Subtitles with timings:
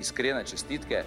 [0.00, 1.04] iskrene čestitke.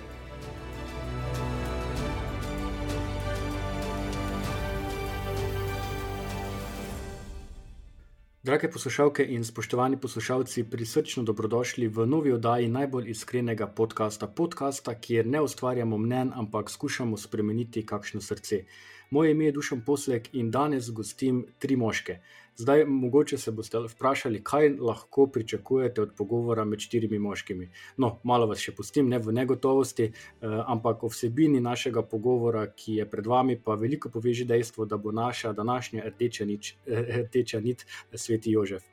[8.43, 15.27] Drage poslušalke in spoštovani poslušalci, prisrčno dobrodošli v novi oddaji najbolj iskrenega podcasta, podcasta, kjer
[15.27, 18.63] ne ustvarjamo mnen, ampak skušamo spremeniti kakšno srce.
[19.09, 22.19] Moje ime je Dušan Poslek in danes gostim tri moške.
[22.59, 27.69] Zdaj, mogoče se boste vprašali, kaj lahko pričakujete od pogovora med štirimi moškimi.
[27.97, 32.97] No, malo vas še pustim, ne v negotovosti, eh, ampak o vsebini našega pogovora, ki
[32.97, 37.85] je pred vami, pa veliko poveže dejstvo, da bo naša današnja rdeča, nič, rdeča nit
[38.13, 38.83] sveti Jožef.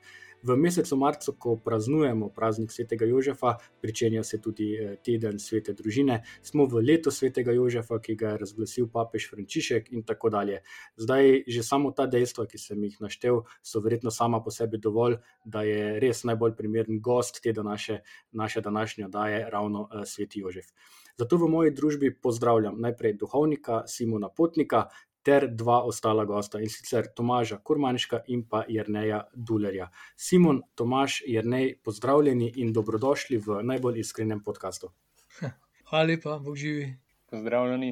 [0.43, 6.21] V mesecu marcu, ko praznujemo praznik svetega Jožefa, pričenja se tudi eh, teden svete družine,
[6.41, 10.61] smo v leto svetega Jožefa, ki ga je razglasil papež Frančišek in tako dalje.
[10.97, 15.17] Zdaj, že samo ta dejstva, ki sem jih naštel, so verjetno sama po sebi dovolj,
[15.45, 20.69] da je res najbolj primeren gost te današnje, naše današnje daje ravno uh, sveti Jožef.
[21.17, 24.83] Zato v moji družbi pozdravljam najprej duhovnika Simona Potnika,
[25.27, 29.89] ter dva ostala gosta in sicer Tomaža Kurmanška in pa Jrneja Dulerja.
[30.15, 34.93] Simon, Tomaž, Jrnej, pozdravljeni in dobrodošli v najbolj iskrenem podkastu.
[35.89, 36.93] Hvala lepa, Bog živi.
[37.29, 37.91] Pozdravljeni.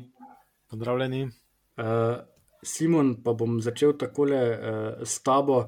[0.72, 1.26] Pozdravljeni.
[1.26, 2.24] Uh,
[2.64, 5.66] Simon, pa bom začel takole uh, s tabo.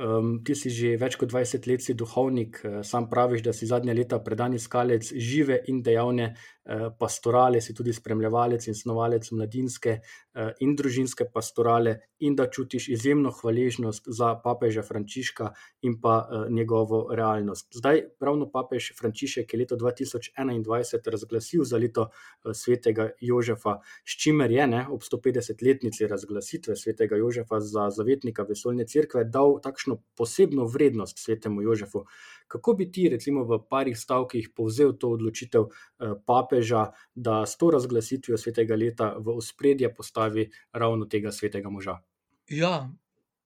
[0.00, 3.92] Um, ti si že več kot 20 let duhovnik, uh, sam praviš, da si zadnja
[3.92, 6.30] leta predan iskalec žive in dejavne
[6.70, 12.86] Eh, pastorale, si tudi spremljevalec in snovalec mladinske eh, in družinske pastorale, in da čutiš
[12.94, 15.48] izjemno hvaležnost za papeža Frančiška
[15.88, 17.72] in pa eh, njegovo realnost.
[17.74, 22.10] Zdaj, pravno papež Frančišek je leto 2021 razglasil za leto
[22.52, 29.24] svetega Jožefa, s čimer je ne, ob 150-letnici razglasitve svetega Jožefa za zavetnika vesoljne cerkve
[29.24, 32.04] dal takšno posebno vrednost svetemu Jožefu.
[32.48, 37.70] Kako bi ti, recimo, v parih stavkih povzel to odločitev eh, papeža, da s to
[37.70, 42.00] razglasitvijo svetega leta v ospredje postavi ravno tega svetega moža?
[42.50, 42.90] Ja,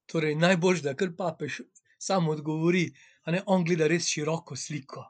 [0.06, 1.60] torej najbolj, da kar papež
[1.98, 2.88] samo odgovori,
[3.24, 5.04] a ne on gleda res široko sliko.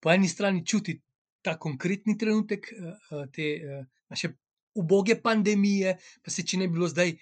[0.00, 0.98] Po eni strani čuti
[1.42, 3.48] ta konkretni trenutek eh, eh, te
[4.08, 4.32] naše
[4.78, 7.16] uboge pandemije, pa se če ne bilo zdaj.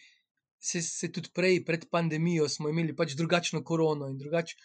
[0.58, 4.60] Se, se tudi prej, pred pandemijo, smo imeli pač drugačno korono in drugačno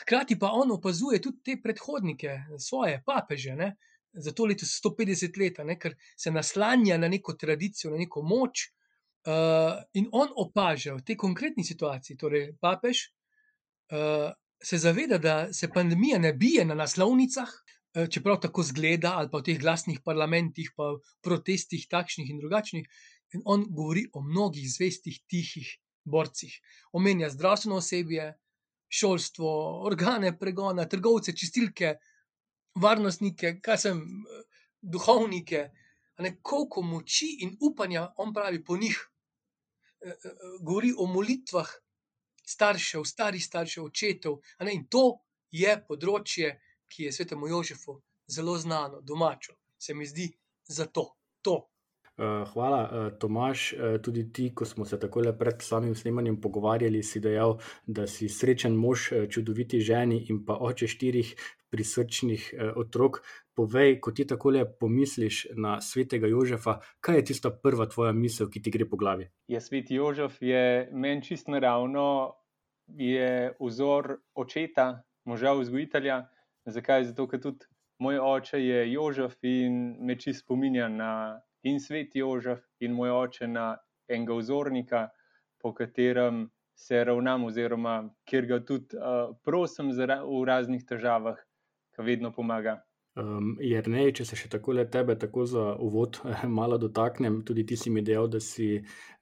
[0.00, 3.76] Hkrati pa on opazuje tudi te predhodnike, svoje papeže, ne?
[4.14, 8.68] za to leto 150 let, ker se naslanja na neko tradicijo, na neko moč.
[9.24, 13.00] Uh, in on opaža v tej konkretni situaciji, torej papež,
[13.90, 14.28] uh,
[14.62, 19.40] se zaveda, da se pandemija ne bije na naslovnicah, uh, čeprav tako zgleda, ali pa
[19.40, 22.86] v teh glasnih parlamentih, pa v protestih, takšnih in drugačnih.
[23.32, 25.70] In on govori o mnogih zvestih, tihih
[26.04, 26.60] borcih.
[26.92, 28.34] Omenja zdravstveno osebje,
[28.88, 29.50] šolstvo,
[29.86, 31.96] organe pregona, trgovce, čistilke,
[32.80, 34.02] varnostnike, kaj sem,
[34.82, 35.64] duhovnike.
[36.18, 38.98] Ne, koliko moči in upanja on pravi po njih,
[40.00, 41.72] e, e, govori o molitvah
[42.46, 44.38] staršev, starih staršev, očetov.
[44.60, 45.18] Ne, in to
[45.50, 46.52] je področje,
[46.86, 47.96] ki je svetemu Jožefu
[48.30, 49.56] zelo znano, domačo.
[49.78, 50.30] Se mi zdi
[50.68, 51.10] za to.
[52.18, 53.72] Eh, hvala, eh, Tomaš.
[53.72, 58.28] Eh, tudi ti, ko smo se tako pred samim snemanjem pogovarjali, si dejal, da si
[58.28, 61.34] srečen mož, čudoviti ženi in pa oče štirih
[61.70, 63.18] prisrčnih otrok.
[63.54, 68.62] Povej, ko ti tako pomisliš na svetega Jožefa, kaj je tista prva tvoja misel, ki
[68.62, 69.28] ti gre po glavi?
[69.48, 72.34] Ja, svet Jožef je meni čist naravno,
[72.86, 76.28] je vzor očeta, moža vzgojitelja.
[76.66, 77.04] Zakaj?
[77.04, 77.66] Zato, ker tudi
[77.98, 83.48] moj oče je Jožef in me čist spominja na in svet Jožef in moj oče
[83.48, 83.74] na
[84.08, 85.08] enega vzornika,
[85.62, 87.94] po katerem se ravnam, oziroma
[88.28, 91.38] kjer ga tudi uh, prosim v raznih težavah,
[91.94, 92.82] ki vedno pomaga.
[93.14, 96.18] Um, Jer ne, če se še tako le tebe, tako za uvod,
[96.58, 98.80] malo dotaknem, tudi ti si mi dejal, da si,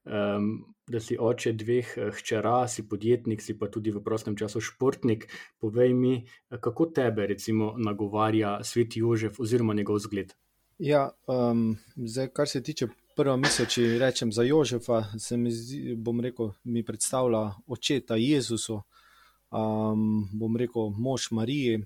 [0.09, 0.55] um,
[0.89, 5.29] da si oče dveh eh, hčera, si podjetnik, si pa tudi v prostem času športnik.
[5.61, 6.15] Povej mi,
[6.49, 10.33] kako tebe, recimo, nagovarja svet Jožef oziroma njegov zgled.
[10.82, 15.94] Ja, um, zdaj, kar se tiče prve misli, če rečem za Jožefa, se mi zdi,
[15.94, 18.81] bom rekel, mi predstavlja očeta Jezusu,
[19.55, 21.84] um, bom rekel, mož Mariji.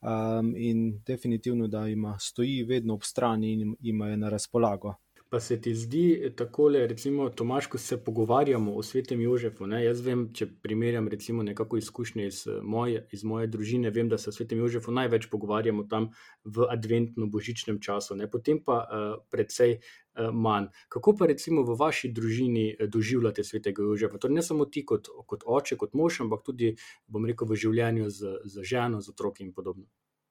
[0.00, 4.94] um, in definitivno, da jim stoji vedno ob strani in jim je na razpolago.
[5.30, 9.66] Pa se ti zdi tako, recimo, Tomaš, ko se pogovarjamo o svetem Jožefu?
[9.66, 9.82] Ne?
[9.84, 14.30] Jaz vem, če primerjam recimo nekako izkušnje iz moje, iz moje družine, vem, da se
[14.30, 16.06] o svetem Jožefu največ pogovarjamo tam
[16.44, 18.28] v adventno-božičnem času, ne?
[18.30, 20.70] potem pa uh, precej uh, manj.
[20.88, 24.16] Kako pa recimo v vaši družini doživljate svetega Jožefa?
[24.16, 26.72] Torej ne samo ti kot, kot oče, kot mož, ampak tudi,
[27.04, 29.84] bom rekel, v življenju z, z ženo, z otroki in podobno.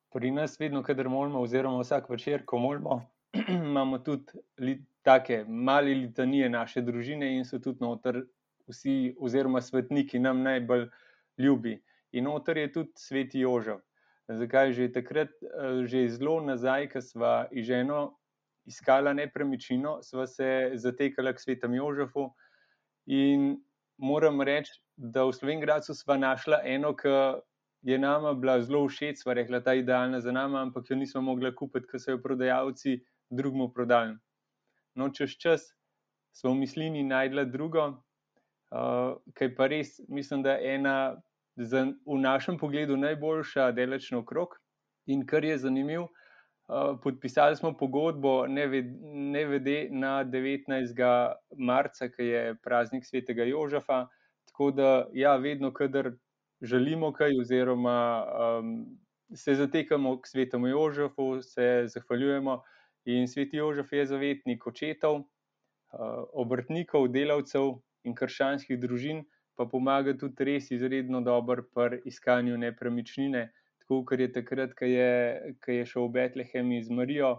[0.10, 3.04] Pri nas vedno, kadar molimo, oziroma vsak večer, ko molimo,
[3.70, 8.22] imamo tudi li, take male litanije naše družine in so tudi noter
[8.68, 10.88] vsi, oziroma svetniki, nam najbolj
[11.38, 11.78] ljubi.
[12.12, 13.84] In noter je tudi sveti Jožef.
[14.28, 18.18] Zakaj že takrat, eh, že zelo nazaj, ko smo iz ženo
[18.68, 22.30] iskali nepremičnino, smo se zatekali k svetem Jožefu.
[23.06, 23.62] In
[23.98, 27.40] moram reči, da v Slovenki smo našli eno, ki
[27.82, 31.22] je nama bila zelo všeč, sva rekla, da je idealna za nami, ampak jo nismo
[31.22, 33.00] mogli kupiti, ker so jo prodajalci
[33.30, 34.18] drugemu prodali.
[34.96, 35.74] No, čez čas
[36.34, 37.88] smo v mislini najdla drugo,
[38.72, 40.96] uh, ki pa res, mislim, da je ena
[41.58, 44.58] za, v našem pogledu najboljša delačna okrog.
[45.08, 49.46] In kar je zanimivo, uh, podpisali smo pogodbo, ne, ved, ne
[49.92, 51.34] na 19.
[51.58, 54.08] marca, ki je praznik svetega Jožefa.
[54.52, 56.12] Tako da, ja, vedno, kadar
[56.62, 58.26] želimo kaj, oziroma
[58.60, 58.98] um,
[59.36, 62.64] se zatekamo k svetemu Jožefu, se zahvaljujemo.
[63.08, 69.24] In sveti Jožef je zavetnik očetov, eh, obrtnikov, delavcev in krščanskih družin,
[69.56, 73.48] pa pomaga tudi res izredno dobro pri iskanju nepremičnine.
[73.80, 77.32] Tako kot je takrat, ko je, ko je šel v Betlehem z Marijo,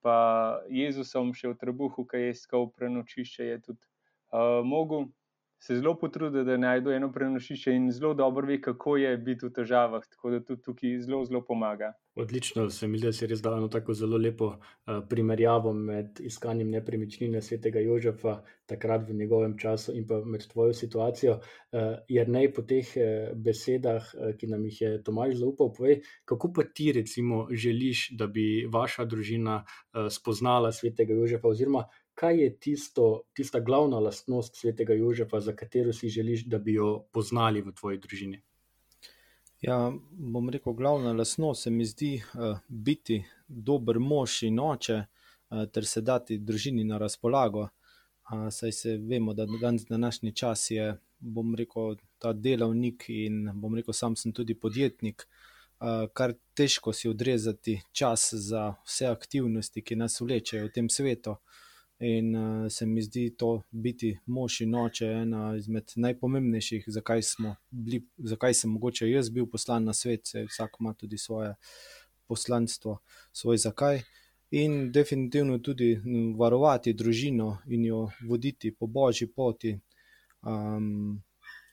[0.00, 5.10] pa Jezusom še v Trebuhu, ki je iskal prenočišče, je tudi uh, mogel
[5.62, 9.52] se zelo potrudi, da najde eno prenočišče in zelo dobro ve, kako je biti v
[9.52, 10.06] težavah.
[10.08, 11.92] Tako da tudi tukaj zelo, zelo pomaga.
[12.16, 16.20] Odlično, se mi zdi, da si res dal eno tako zelo lepo uh, primerjavo med
[16.24, 21.38] iskanjem nepremičnine svetega Jožefa, takrat v njegovem času, in pa med tvojo situacijo.
[21.72, 26.00] Uh, jer naj po teh uh, besedah, uh, ki nam jih je Tomaž zaupal, povej,
[26.24, 31.84] kako pa ti recimo želiš, da bi vaša družina uh, spoznala svetega Jožefa, oziroma
[32.20, 37.04] kaj je tisto, tista glavna lastnost svetega Jožefa, za katero si želiš, da bi jo
[37.12, 38.42] poznali v tvoji družini?
[39.60, 45.64] Ja, bom rekel, glavna lastnost se mi zdi uh, biti dober mož in oče, uh,
[45.72, 47.62] ter se dati družini na razpolago.
[47.62, 53.74] Uh, saj se vemo, da danes današnji čas je, bom rekel, ta delavnik in bom
[53.80, 55.24] rekel, sam sem tudi podjetnik.
[55.80, 61.30] Uh, kar težko si odrezati čas za vse aktivnosti, ki nas vlečejo v tem svetu.
[61.30, 61.66] Uh,
[62.00, 67.20] In uh, se mi zdi to biti mož in oče ena izmed najpomembnejših, zakaj,
[67.70, 71.54] bili, zakaj sem mogoče jaz bil poslan na svet, se vsak ima tudi svoje
[72.26, 72.98] poslanstvo,
[73.32, 74.00] svoj zakaj.
[74.50, 75.92] In definitivno tudi
[76.38, 79.76] varovati družino in jo voditi po božji poti,
[80.42, 81.20] um,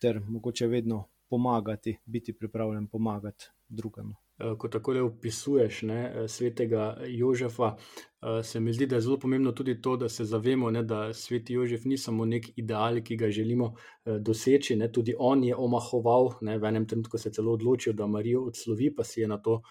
[0.02, 4.27] ter mogoče vedno pomagati, biti pripravljen pomagati drugemu.
[4.40, 7.76] Eh, ko tako le opisuješ ne, eh, svetega Jožefa,
[8.22, 11.14] eh, se mi zdi, da je zelo pomembno tudi to, da se zavemo, ne, da
[11.14, 13.74] sveti Jožef ni samo nek ideal, ki ga želimo
[14.06, 14.76] doseči.
[14.76, 18.44] Ne, tudi on je omahoval, ne, v enem trenutku se je celo odločil, da Marijo
[18.44, 19.62] odslovi, pa si je na to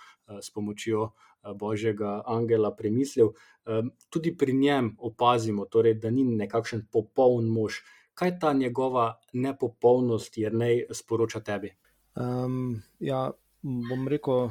[0.41, 1.11] s pomočjo
[1.55, 3.31] božjega angela premislil.
[4.11, 7.81] Tudi pri njem opazimo, torej, da ni nekakšen popoln mož.
[8.15, 11.71] Kaj ta njegova nepopolnost, jer naj sporoča tebi?
[12.17, 13.31] Um, ja,
[13.67, 14.51] bom rekel,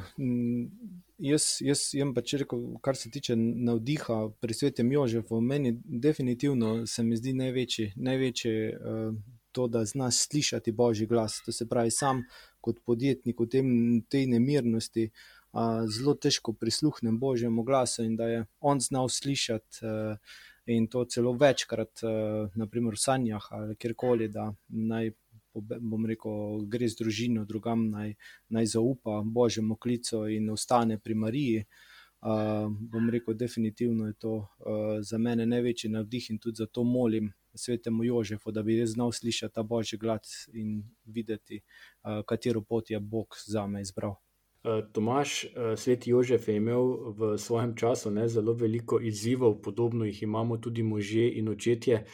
[1.23, 7.03] jaz, jaz jem pač rekel, kar se tiče navdiha pri svetem Jožefu, meni definitivno se
[7.03, 9.13] mi zdi največji, največji uh,
[9.55, 11.39] to, da zna slišati božji glas.
[11.45, 12.25] To se pravi, sam
[12.61, 13.69] kot podjetnik v tem,
[14.11, 19.85] tej nemirnosti uh, zelo težko prisluhnem božjemu glasu in da je on znal slišati.
[19.85, 22.01] Uh, In to celo večkrat,
[22.57, 25.11] naprimer v sanjah ali kjerkoli, da naj
[25.61, 28.15] bom rekel, gre z družino drugam, naj,
[28.49, 31.65] naj zaupa božjemu klicu in ostane pri Mariji.
[32.25, 34.45] Uh, bom rekel, definitivno je to uh,
[35.01, 39.53] za mene največji navdih in tudi zato molim svetemu Jožefu, da bi res znal slišati
[39.53, 44.15] ta božji glas in videti, uh, katero pot je Bog za me izbral.
[44.91, 45.45] Tomaš,
[45.77, 50.83] sveti Jožef je imel v svojem času ne, zelo veliko izzivov, podobno jih imamo tudi
[50.83, 52.05] možje in očetje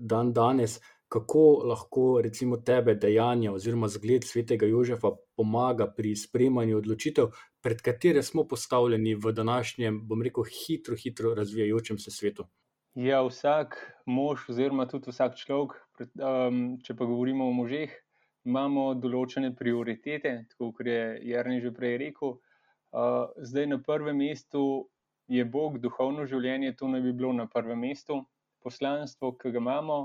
[0.00, 0.80] dan danes
[1.12, 8.22] kako lahko recimo tebe dejanja oziroma zgled svetega Jožefa pomaga pri sprejemanju odločitev, pred katere
[8.22, 12.46] smo postavljeni v današnjem, bom rekel, hitro, hitro razvijajočem se svetu.
[12.94, 13.76] Ja, vsak
[14.06, 17.92] mož, oziroma tudi vsak človek, um, če pa govorimo o možeh,
[18.48, 22.38] imamo določene prioritete, tako kot je Jarni že prej rekel.
[22.92, 24.88] Uh, zdaj na prvem mestu
[25.28, 28.22] je Bog, duhovno življenje, to naj bi bilo na prvem mestu.
[28.64, 30.00] Poslanstvo, ki ga imamo,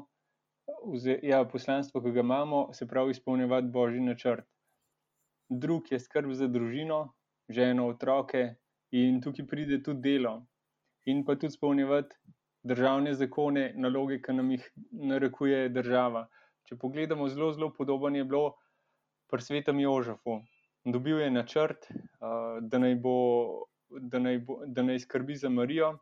[1.21, 4.45] ja, poslanstvo, ki ga imamo, se pravi izpolnjevati božji načrt.
[5.49, 7.13] Drug je skrb za družino,
[7.49, 8.55] ženo, otroke
[8.91, 10.41] in tukaj pride tudi delo.
[11.05, 12.15] In pa tudi izpolnjevati
[12.67, 16.27] državne zakone, naloge, ki nam jih narekuje država.
[16.67, 18.57] Če pogledamo, zelo, zelo podoben je bilo
[19.31, 20.41] pri svetem Jožefu.
[20.83, 21.87] Dobil je načrt,
[22.61, 23.15] da naj bo
[23.89, 25.97] da naj, bo, da naj skrbi za Marijo.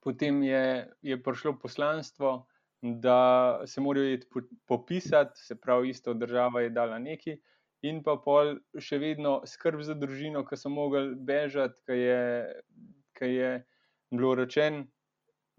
[0.00, 2.46] Potem je, je prišlo poslanstvo,
[2.82, 4.26] da se morajo iti
[4.66, 7.36] popisati, se pravi, isto država je dala neki,
[7.82, 12.24] in pa pol še vedno skrb za družino, ki so mogli bežati, ki je,
[13.18, 13.52] ki je
[14.10, 14.84] bilo rečeno,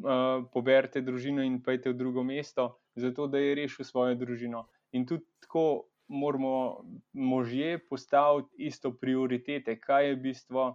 [0.04, 4.68] uh, poberite družino in pojte v drugo mesto, zato da je rešil svojo družino.
[4.92, 10.68] In tudi tako moramo možje postaviti isto prioritete, kaj je bistvo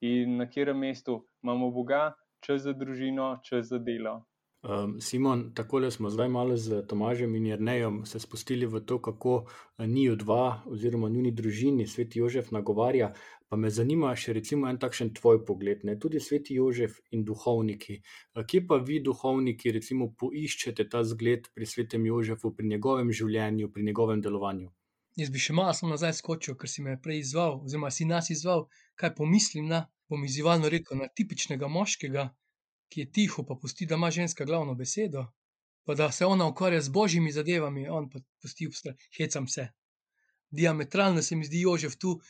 [0.00, 4.20] in na katerem mestu imamo Boga, čas za družino, čas za delo.
[4.66, 9.46] Um, Simon, tako smo zdaj malo z Tomažem in Jrnejem se spustili v to, kako
[9.78, 13.12] eh, njiju dva, oziroma njuni družini, sveti Jožef, nagovarja.
[13.48, 15.94] Pa me zanima še recimo en takšen tvoj pogled, ne?
[15.98, 18.00] tudi sveti Jožef in duhovniki.
[18.34, 23.70] Eh, kje pa vi, duhovniki, recimo poiščete ta zgled pri svetem Jožefu, pri njegovem življenju,
[23.70, 24.72] pri njegovem delovanju?
[25.16, 28.66] Jaz bi še malo nazaj skočil, ker si me prej izval, oziroma si nas izval,
[28.98, 32.26] kaj pomislim na, bom izzivalno rekel, na tipičnega moškega,
[32.88, 35.26] ki je tiho, pa pusti, da ima ženska glavno besedo,
[35.84, 39.68] pa da se ona ukvarja z božjimi zadevami, on pa pusti obstoj, hecam se.
[40.50, 42.20] Diametralno se mi zdi, Jožef tu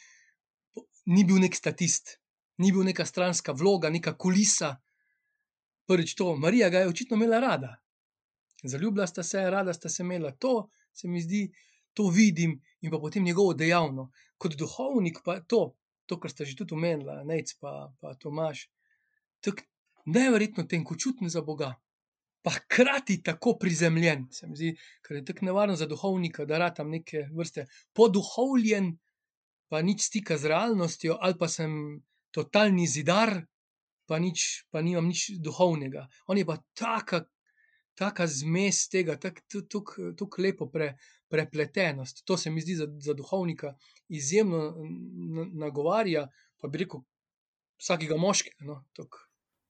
[1.07, 2.19] ni bil nek statist,
[2.59, 4.77] ni bil neka stranska vloga, neka kulisa.
[5.87, 7.77] Prvič to, Marija ga je očitno imela rada.
[8.65, 11.47] Zaljubila sta se, rada sta se imela, to se mi zdi,
[11.95, 14.11] to vidim in pa potem njegovo dejavno.
[14.39, 18.67] Kot duhovnik pa to, to kar ste že tudi omenili, Nec pa, pa Tomaš,
[19.41, 19.63] tako
[20.07, 21.75] neverjetno tenkočuten za Boga,
[22.43, 24.73] pa hkrati tako prizemljen, se mi zdi,
[25.03, 28.93] ker je tako nevarno za duhovnika, da rad tam neke vrste poduhovljen,
[29.69, 31.73] pa nič stika z realnostjo, ali pa sem
[32.31, 33.35] totalni zidar,
[34.07, 36.07] pa, nič, pa nimam nič duhovnega.
[36.31, 37.25] On je pa taka
[37.97, 40.93] taka zmes tega, tako lepo pre,
[41.33, 42.25] prepletenost.
[42.29, 43.75] To se mi zdi za, za duhovnika
[44.09, 44.75] izjemno
[45.55, 46.29] nagovarja,
[46.61, 47.03] pa bi rekel,
[47.81, 48.69] vsakega moškega.
[48.69, 48.83] No,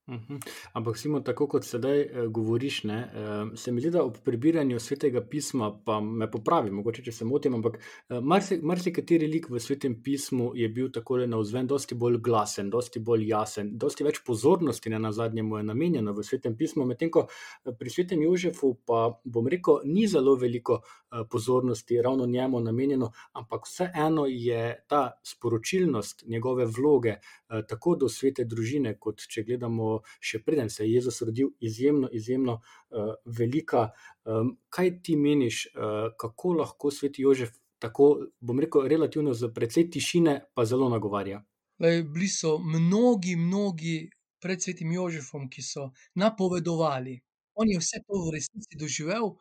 [0.06, 0.38] Uhum.
[0.72, 4.78] Ampak, Simon, tako kot sedaj eh, govoriš, ne, eh, se mi zdi, da ob prebiranju
[4.80, 8.20] svetega pisma, pa me popravi, mogoče če se motim, ampak eh,
[8.62, 13.26] marsikateri lik v svetem pismu je bil tako na vzven, dosti bolj glasen, dosti bolj
[13.32, 17.74] jasen, dosti več pozornosti na zadnje mu je namenjeno v svetem pismu, medtem ko eh,
[17.74, 23.66] pri svetem Jožefu pa bom rekel, ni zelo veliko eh, pozornosti ravno njemu namenjeno, ampak
[23.66, 30.42] vseeno je ta sporočilnost njegove vloge eh, tako do svete družine, kot če gledamo še
[30.44, 33.90] preden se je Jezus rodil, izjemno, izjemno uh, velika.
[34.24, 39.90] Um, kaj ti meniš, uh, kako lahko sveti Jožef tako, bom rekel, relativno z precej
[39.90, 41.42] tišine, pa zelo nagovarja?
[41.78, 44.08] Bili so mnogi, mnogi
[44.40, 47.18] pred svetim Jožefom, ki so napovedovali.
[47.56, 49.34] On je vse to v resnici doživel,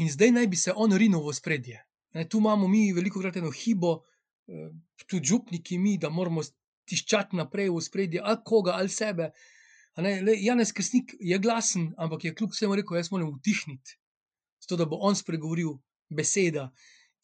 [0.00, 1.82] in zdaj naj bi se on rinil v spredje.
[2.14, 3.98] Ne, tu imamo mi veliko krat eno hibo,
[5.06, 6.42] tudi župniki, mi, da moramo
[6.88, 9.30] tiščati naprej v spredje, ali koga, ali sebe.
[9.98, 13.98] Ne, le, Janez Krsnik je glasen, ampak je kljub vsemu rekel: Jaz moram utihniti,
[14.62, 15.74] zato da bo on spregovoril
[16.08, 16.68] beseda.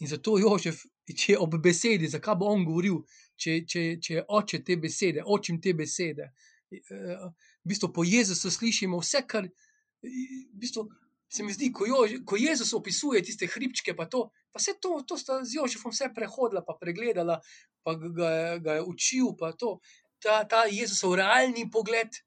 [0.03, 2.99] In zato Jožef, če je ob besedi, zakaj bo on govoril,
[3.39, 6.33] če, če, če je oče te besede, očim te besede.
[6.75, 7.31] V
[7.71, 10.89] bistvu po Jezusu slišimo vse, kar v bistvu,
[11.31, 14.97] se mi zdi, ko, Jož, ko Jezus opisuje tiste hribčke, pa to, pa vse to,
[15.07, 17.39] to sta z Jožefom vse prehodila, pa pregledala,
[17.87, 19.79] pa ga, ga je učil, pa to.
[20.23, 22.19] Ta, ta Jezusov realni pogled,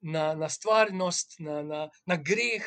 [0.00, 2.66] na, na stvarnost, na, na, na greh,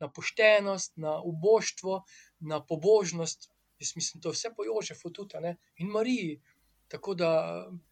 [0.00, 2.02] na poštenost, na uboštvo,
[2.40, 3.50] na pobožnost.
[3.78, 6.40] Jaz mislim, da je vse po Jožefu tudi in Mariji.
[6.88, 7.30] Tako da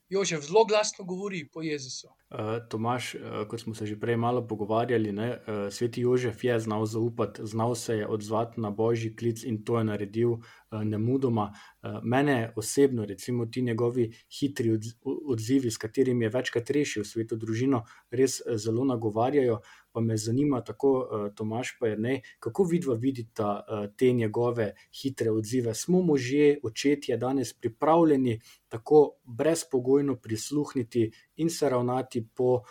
[0.09, 2.09] Jožef zelo glasno govori po Jezusu.
[2.09, 2.39] Uh,
[2.69, 6.87] Tomaš, uh, kot smo se že prej malo pogovarjali, ne, uh, sveti Jožef je znal
[6.87, 10.41] zaupati, znal se je odzvati na božji klic in to je naredil uh,
[10.85, 11.53] nemudoma.
[11.83, 14.79] Uh, mene osebno, recimo ti njegovi hitri
[15.27, 19.61] odzivi, s katerimi je večkrat rešil sveto družino, res zelo nagovarjajo.
[19.93, 24.75] Pa me zanima, tako uh, Tomaš, pa je ne, kako vidva vidita uh, te njegove
[25.03, 25.75] hitre odzive.
[25.75, 32.63] Smo možje, očetje danes pripravljeni tako brezpogojno prisluhniti in se ravnati po uh,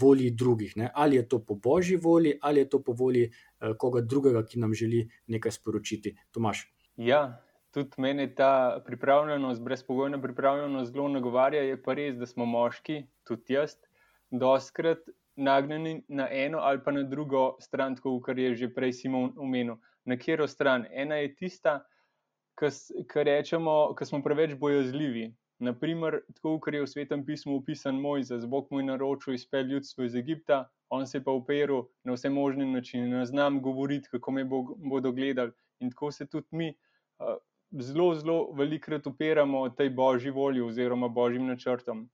[0.00, 0.76] volji drugih.
[0.76, 0.90] Ne?
[0.94, 4.58] Ali je to po božji volji, ali je to po volji uh, koga drugega, ki
[4.58, 6.16] nam želi nekaj sporočiti.
[6.30, 6.66] Tomaš.
[6.96, 11.62] Ja, tudi meni ta pripravljenost, brezpogojna pripravljenost zelo nagovarja.
[11.62, 13.76] Je pa res, da smo moški, tudi jaz,
[14.30, 15.04] doskrat
[15.36, 19.76] nagnjeni na eno ali pa na drugo stran, kot je že prej Simon omenil.
[20.04, 20.86] Na katero stran?
[20.92, 21.80] Ena je tista,
[22.56, 25.34] ki rečemo, da smo preveč bojazljivi.
[25.58, 30.04] Naprimer, tako kot je v svetem pismu opisan Mojzes, Bog mu je naročil izpel ljudstvo
[30.04, 34.32] iz Egipta, on se je pa uperil na vse možne načine, ne znam govoriti, kako
[34.32, 35.52] me bo, bodo gledali.
[35.80, 37.36] In tako se tudi mi uh,
[37.80, 42.08] zelo, zelo velikrat upiramo tej božji volji oziroma božjim načrtom.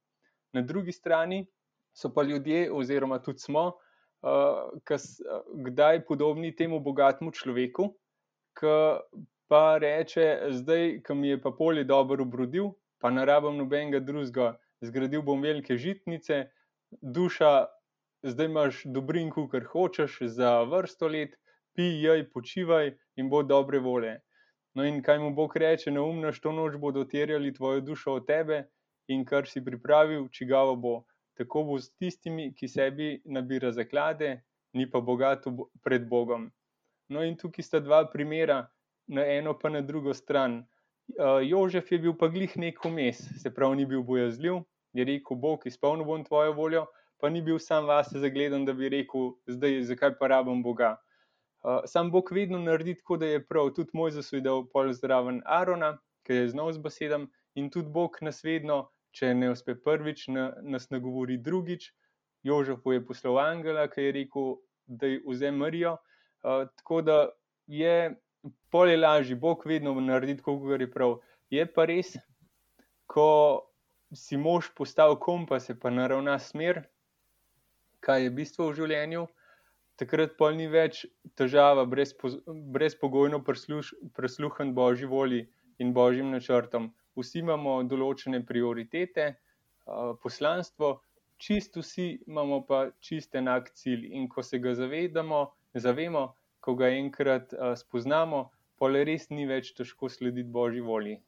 [0.53, 1.47] Na drugi strani
[1.93, 7.91] so pa ljudje, oziroma tudi smo, uh, kas, uh, kdaj podobni temu bogatemu človeku,
[8.55, 8.77] ki
[9.49, 12.71] pa reče, zdaj, ki mi je pa polje dobro obrodil,
[13.03, 14.53] pa ne rabim nobenega drugega,
[14.87, 16.45] zgradil bom velike žitnice,
[17.03, 17.53] duša,
[18.23, 21.35] zdaj imaš dobrin, kar hočeš za vrsto let,
[21.75, 24.21] pij, jej, počivaj in bo dobre volje.
[24.75, 28.65] No, in kaj mu Bog reče, neumnaš to noč bodo terjali tvojo dušo od tebe
[29.09, 30.95] in kar si pripravil, čigavo bo.
[31.37, 34.43] Tako bo s tistimi, ki sebi nabira zaklade,
[34.73, 35.45] ni pa bogat
[35.85, 36.51] pred Bogom.
[37.09, 38.63] No, in tukaj sta dva primera,
[39.09, 40.63] na eno pa na drugo stran.
[41.19, 44.63] Uh, Jožef je bil pa glih nek vmes, se pravi, ni bil bojazljiv,
[44.97, 46.87] je rekel: Bog, izpolnil bom tvojo voljo,
[47.21, 50.97] pa ni bil sam vase zagledan, da bi rekel: Zdaj, zakaj pa rabim Boga.
[51.63, 53.71] Uh, sam Bog vedno naredi tako, da je prav.
[53.77, 58.43] Tudi moj zasvedel pol zraven Arona, ki je znal z besedami, in tudi Bog nas
[58.45, 61.91] vedno če ne uspe prvič, na, nas nagovori drugič.
[62.43, 64.55] Jožefu je poslal Angela, ki je rekel,
[64.87, 65.97] da je vzem Marijo.
[66.43, 67.19] Uh, tako da
[67.71, 68.15] je
[68.71, 71.19] polje lažje, Bog vedno naredi tako, kot je prav.
[71.51, 72.15] Je pa res,
[73.07, 73.29] ko
[74.15, 76.83] si mož postal kompas, pa naravna smer,
[78.01, 79.27] kaj je bistvo v življenju.
[80.01, 81.05] Takrat pa ni več
[81.39, 85.47] težava, brezpogojno presluhati božji volji
[85.79, 89.33] in božjim načrtom vsi imamo določene prioritete,
[90.23, 90.95] poslanstvo,
[91.43, 94.07] čist vsi imamo pa čist enak cilj.
[94.17, 95.43] In ko se ga zavedamo,
[95.75, 96.29] zavemo,
[96.63, 98.47] ko ga enkrat spoznamo,
[98.79, 101.19] pa le res ni več težko slediti božji volji.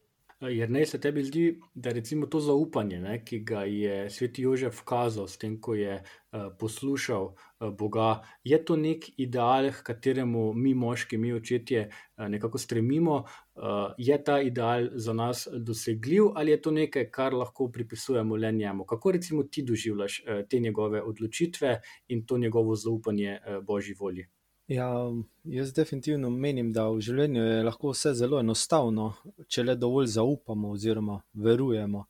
[0.41, 4.83] Jer ne se tebi zdi, da recimo to zaupanje, ne, ki ga je sveti Jožef
[4.85, 10.53] kazal s tem, ko je uh, poslušal uh, Boga, je to nek ideal, k kateremu
[10.53, 13.23] mi, moški, mi očetje, uh, nekako stremimo.
[13.55, 18.53] Uh, je ta ideal za nas dosegljiv ali je to nekaj, kar lahko pripisujemo le
[18.53, 18.85] njemu?
[18.85, 24.27] Kako recimo ti doživljaš uh, te njegove odločitve in to njegovo zaupanje uh, Božji volji?
[24.69, 25.13] Ja,
[25.45, 29.11] jaz definitivno menim, da v življenju je lahko vse zelo enostavno,
[29.45, 32.07] če le dovolj zaupamo oziroma verujemo.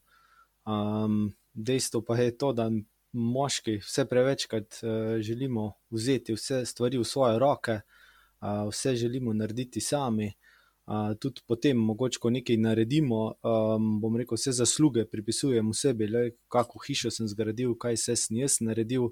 [0.63, 2.69] Um, dejstvo pa je to, da
[3.11, 9.83] moški vse prevečkrat uh, želimo vzeti vse stvari v svoje roke, uh, vse želimo narediti
[9.83, 10.31] sami.
[10.87, 16.29] Uh, tudi potem, mogoče, ko nekaj naredimo, um, bom rekel, vse zasluge pripisujemo sebi, le
[16.47, 19.11] kako hišo sem zgradil, kaj se jaz naredil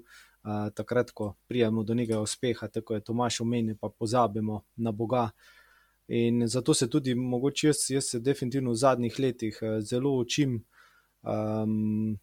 [0.74, 5.30] takrat, ko prijemo do nekega uspeha, tako je Tomaš omenil, pa pozabimo na Boga.
[6.08, 10.64] In zato se tudi, mogoče jaz, jaz se definitivno v zadnjih letih eh, zelo učim,
[11.22, 12.18] um,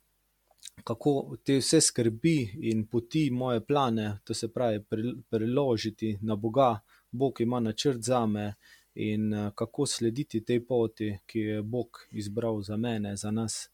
[0.84, 4.84] kako te vse skrbi in poti moje plane, to se pravi,
[5.30, 6.80] preložiti na Boga,
[7.12, 8.54] Bog ima načrt za me.
[8.96, 13.70] In uh, kako slediti tej poti, ki je Bog izbral za mene, za nas.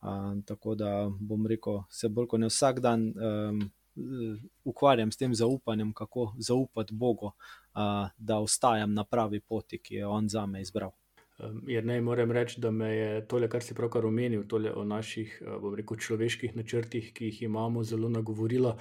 [0.00, 3.62] Uh, tako da bom rekel, se bolj kot ne vsak dan um,
[4.64, 7.32] ukvarjam s tem zaupanjem, kako zaupati Bogu,
[8.18, 10.90] da ostajam na pravi poti, ki je On za me izbral.
[11.66, 15.36] Jer ne morem reči, da me je tole, kar si pravkar omenil, tole o naših,
[15.62, 18.72] bom rekel, človeških načrtih, ki jih imamo, zelo nagovorilo.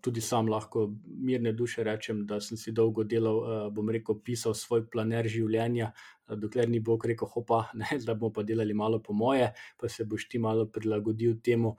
[0.00, 4.86] Tudi sam lahko mirne duše rečem, da sem si dolgo delal, bom rekel, pisal svoj
[4.88, 5.90] planer življenja,
[6.32, 10.08] dokler ni Bog rekel, hopa, ne, da bomo pa delali malo po moje, pa se
[10.08, 11.76] boš ti malo prilagodil temu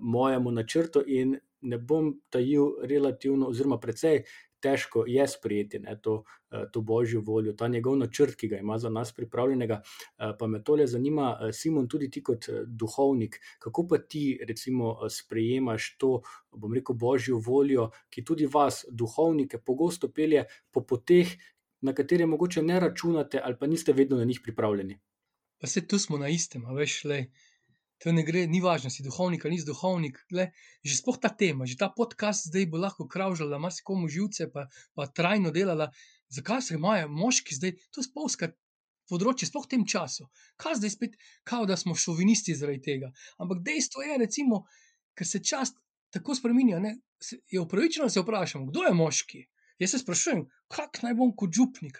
[0.00, 1.34] mojemu načrtu in
[1.66, 4.22] ne bom tajil relativno, oziroma precej
[4.66, 8.78] težko je sprejeti ne, to, eh, to božjo voljo, ta njegov načrt, ki ga ima
[8.78, 9.80] za nas pripravljenega.
[9.82, 14.96] Eh, pa me tole zanima, eh, Simon, tudi ti kot duhovnik, kako pa ti recimo
[15.10, 16.20] sprejemaš to,
[16.52, 21.36] bom rekel, božjo voljo, ki tudi vas, duhovnike, pogosto pelje po poteh,
[21.80, 24.98] na katere mogoče ne računate ali pa niste vedno na njih pripravljeni.
[25.60, 27.26] Pa se tu smo na istem, a veš, le.
[28.04, 30.18] To ne gre, ni važno, si duhovnik ali nisi duhovnik.
[30.36, 30.50] Le,
[30.84, 35.08] že sploh ta tema, že ta podcast zdaj bo lahko kravžala, marsikomu živce, pa, pa
[35.08, 35.88] trajno delala.
[36.28, 38.50] Zakaj se imajo moški zdaj, to spolska
[39.08, 40.28] področje, sploh v tem času.
[40.60, 43.12] Kaj zdaj spet, kao da smo šovinisti zaradi tega.
[43.40, 44.64] Ampak dejstvo je, recimo,
[45.16, 45.72] ker se čas
[46.12, 46.96] tako spremenja, ne,
[47.52, 49.44] je upravičeno, da se vprašamo, kdo je moški.
[49.78, 51.98] Jaz se sprašujem, kako naj bom kot župnik.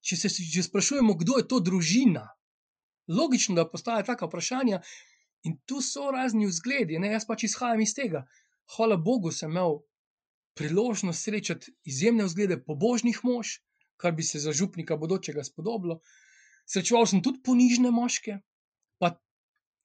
[0.00, 2.24] Če se že sprašujemo, kdo je to družina,
[3.08, 4.80] logično, da postaja taka vprašanja.
[5.44, 7.12] In tu so razni vzgledi, ne?
[7.12, 8.24] jaz pač izhajam iz tega.
[8.76, 9.82] Hvala Bogu, sem imel
[10.56, 13.58] priložnost srečati izjemne vzglede pobožnih mož,
[14.00, 16.00] kar bi se za župnika bodočega spodobilo.
[16.66, 18.38] Srečeval sem tudi ponižne moške,
[18.98, 19.12] pa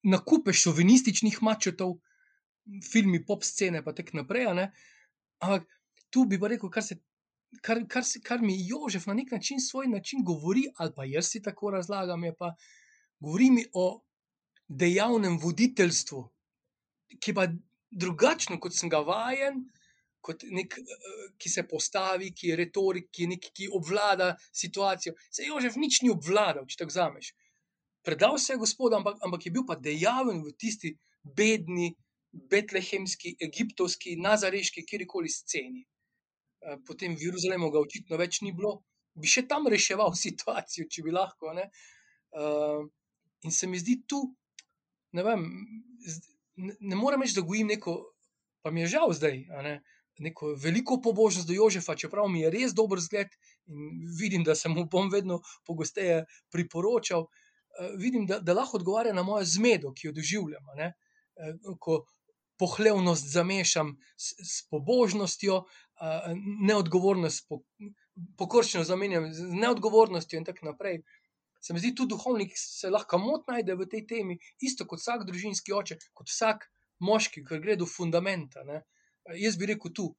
[0.07, 1.97] na kupe šovinističnih mačetov,
[2.85, 4.47] filmi pop scene, pa tako naprej.
[5.43, 5.67] Ampak
[6.09, 7.01] tu bi rekel, kar, se,
[7.61, 11.33] kar, kar, se, kar mi Jožef na nek način, svoj način govori, ali pa jaz
[11.33, 12.53] si tako razlagam, je pa
[13.19, 14.01] govori mi o
[14.69, 16.21] dejavnem voditeljstvu,
[17.19, 17.47] ki je pa
[17.89, 19.63] drugačno, kot sem ga vajen,
[20.21, 20.75] kot nek,
[21.39, 25.15] ki se postavi, ki je retorik, ki, je nek, ki obvlada situacijo.
[25.31, 27.31] Se Jožef nič ni obvladal, če tako zameš.
[28.05, 31.93] Predal se je gospodu, ampak, ampak je bil pa dejaven v tisti bedni,
[32.29, 35.85] betlehemski, egiptovski, nazareški, kjerkoli sceni.
[36.85, 38.83] Potem v Jeruzalemu ga očitno več ni bilo,
[39.17, 41.55] bi še tam reševal situacijo, če bi lahko.
[41.57, 41.69] Ne?
[43.47, 44.21] In se mi zdi tu,
[45.11, 45.45] ne vem,
[46.55, 47.95] ne, ne morem reči, da gojim neko,
[48.61, 49.79] pa mi je žal zdaj, ne,
[50.19, 53.31] neko veliko pobožnost do Jožefa, čeprav mi je res dober zgled
[53.67, 57.29] in vidim, da se mu bom vedno pogosteje priporočal.
[57.97, 60.65] Vidim, da, da lahko odgovarja na mojo zmedo, ki jo doživljam.
[60.75, 60.91] Ne,
[61.79, 62.01] ko
[62.59, 65.61] pohlevnost zamešam s, s pobožnostjo,
[66.67, 67.61] neodgovornost, po,
[68.37, 71.01] pokorščino zamenjam z neodgovornostjo, in tako naprej
[71.59, 75.25] se mi zdi, tudi duhovnik se lahko mot najde v tej temi, isto kot vsak
[75.27, 76.69] družinski oče, kot vsak
[77.03, 78.63] moški, ki gre do fundamenta.
[78.67, 78.83] Ne.
[79.39, 80.09] Jaz bi rekel tu,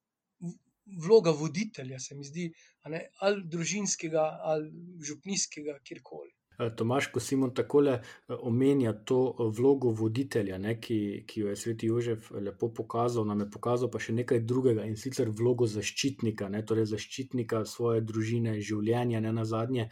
[1.07, 2.51] vloga voditelja se mi zdi,
[2.91, 4.71] ne, ali družinskega, ali
[5.07, 6.33] župnijskega, kjerkoli.
[6.77, 7.81] Tomaš, ko Simon tako
[8.29, 9.21] omenja to
[9.57, 14.01] vlogo voditelja, ne, ki, ki jo je sveti Jožef lepo pokazal, nam je pokazal pa
[14.03, 19.47] še nekaj drugega in sicer vlogo zaščitnika, ne, torej zaščitnika svoje družine, življenja, ne na
[19.49, 19.89] zadnje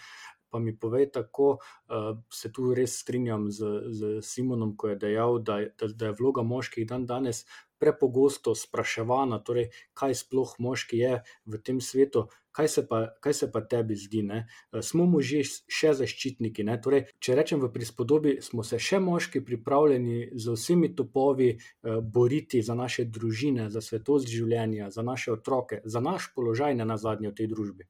[0.51, 5.39] pa mi povej tako, uh, se tu res strinjam z, z Simonom, ko je dejal,
[5.39, 7.45] da, da, da je vloga moških dan danes
[7.79, 11.15] prepogosto spraševana, torej kaj sploh moški je
[11.47, 12.27] v tem svetu.
[12.59, 14.25] Kaj se, pa, kaj se pa tebi zdi?
[14.27, 14.39] Ne?
[14.83, 16.65] Smo možje še zaščitniki?
[16.83, 22.63] Torej, če rečem v prispodobi, smo se še moški pripravljeni z vsemi topovi uh, boriti
[22.63, 27.39] za naše družine, za svetost življenja, za naše otroke, za naš položaj na zadnje v
[27.39, 27.87] tej družbi.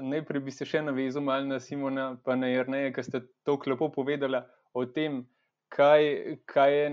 [0.00, 3.88] Najprej bi se še navezal malo na Simona, pa na Jrneja, ki ste tako lepo
[3.92, 4.40] povedali
[4.72, 5.24] o tem,
[5.74, 6.86] kaj, kaj je,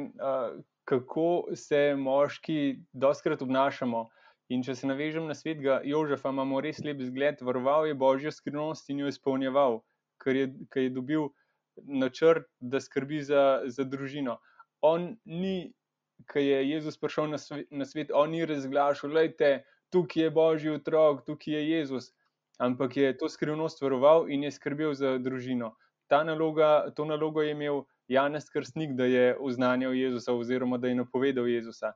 [0.90, 2.58] kako se moški
[2.92, 4.10] doskrat obnašamo.
[4.52, 8.90] In če se navežem na svetega Jožefa, imamo res lep zgled, varoval je božjo skrivnost
[8.92, 9.80] in jo izpolnjeval,
[10.22, 11.30] ker je, ker je dobil
[11.88, 14.36] načrt, da skrbi za, za družino.
[14.84, 15.72] On ni,
[16.30, 19.56] ki je Jezus prišel na svet, na svet on ni razglašal, je
[19.96, 22.12] tukaj božji otrok, tukaj je Jezus
[22.64, 25.76] ampak je to skrivnost varoval in je skrbel za družino.
[26.14, 31.48] Naloga, to nalogo je imel Janez Krstnik, da je oznanjal Jezusa oziroma da je napovedal
[31.48, 31.94] Jezusa.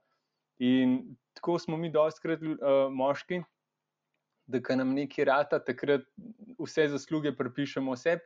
[0.59, 3.43] In tako smo mi dostkrat uh, eh, moški,
[4.47, 6.07] da ka nam neki rata, takrat
[6.57, 8.23] vse zasluge pripišemo sebi,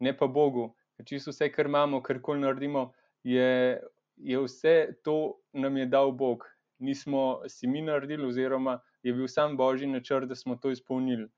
[0.00, 0.70] ne pa Bogu.
[1.04, 3.82] Čisto vse, kar imamo, kar koli naredimo, je,
[4.16, 6.46] je vse to nam je dal Bog.
[6.78, 11.28] Nismo si mi naredili, oziroma je bil sam božji načrt, da smo to izpolnili.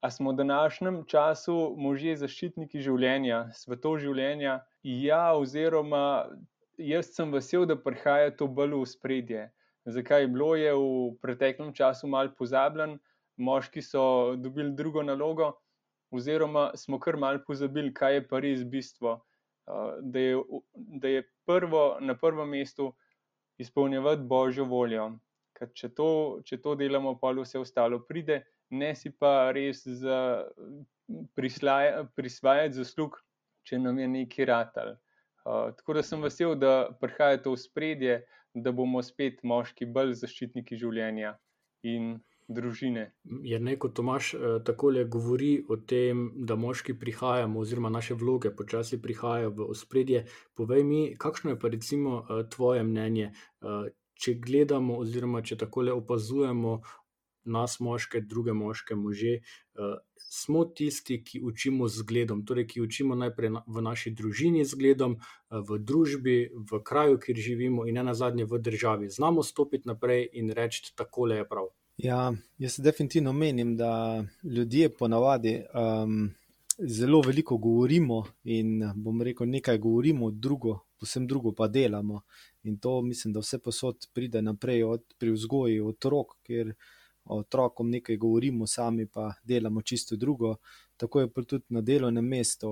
[0.00, 4.60] A smo v današnjem času možje zaščitniki življenja, svetov življenja?
[4.82, 6.02] Ja, oziroma
[6.80, 9.42] jaz sem vesel, da prihaja to bolj v spredje.
[9.84, 12.96] Zakaj bilo je v preteklem času malo pozabljen,
[13.36, 15.52] moški so dobili drugo nalogo,
[16.12, 19.18] oziroma smo kar malo pozabili, kaj je pa res bistvo.
[20.00, 20.38] Da je,
[20.74, 22.88] da je prvo, na prvem mestu
[23.60, 25.10] izpolnjevati božjo voljo.
[25.56, 26.08] Ker če to,
[26.44, 30.46] če to delamo, pa vse ostalo pride ne si pa res za
[31.34, 33.18] prisvajati zaslug,
[33.66, 34.96] če nam je neki ratal.
[35.40, 38.16] Uh, tako da sem vesel, da prihaja to v spredje,
[38.54, 41.36] da bomo spet moški bolj zaščitniki življenja
[41.86, 42.18] in
[42.50, 43.12] družine.
[43.46, 44.32] Je neko Tomaš
[44.66, 50.24] tako le govori o tem, da moški prihajamo, oziroma naše vloge počasi prihajajo v spredje.
[50.58, 53.30] Povej mi, kakšno je pa recimo tvoje mnenje?
[54.20, 56.80] Če gledamo, oziroma če tako le opazujemo
[57.44, 59.38] nas, moške, druge moške, može,
[59.74, 64.64] uh, smo tisti, ki učimo z gledom, torej ki učimo najprej na, v naši družini
[64.64, 66.38] z gledom, uh, v družbi,
[66.70, 69.08] v kraju, kjer živimo in na zadnje v državi.
[69.08, 71.70] Znamo stopiti naprej in reči, tako je prav.
[71.98, 76.30] Ja, jaz definitivno menim, da ljudje ponavadi um,
[76.78, 82.22] zelo veliko govorimo in bom rekel, nekaj govorimo, drugo, posebno drugo pa delamo.
[82.62, 86.74] In to mislim, da vse posod pride naprej od, pri vzgoji otrok, ker
[87.38, 90.56] otrokom nekaj govorimo, sami pa delamo čisto drugo.
[90.96, 92.70] Tako je tudi na delovnem mestu,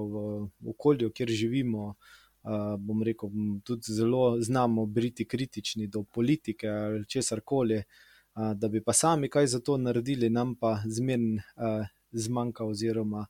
[0.63, 1.95] v okolju, kjer živimo.
[2.43, 3.29] Uh, bom rekel,
[3.65, 9.29] tudi zelo znamo biti kritični do politike ali česar koli, uh, da bi pa sami
[9.29, 13.27] kaj za to naredili, nam pa zmerno uh, zmanjka, oziroma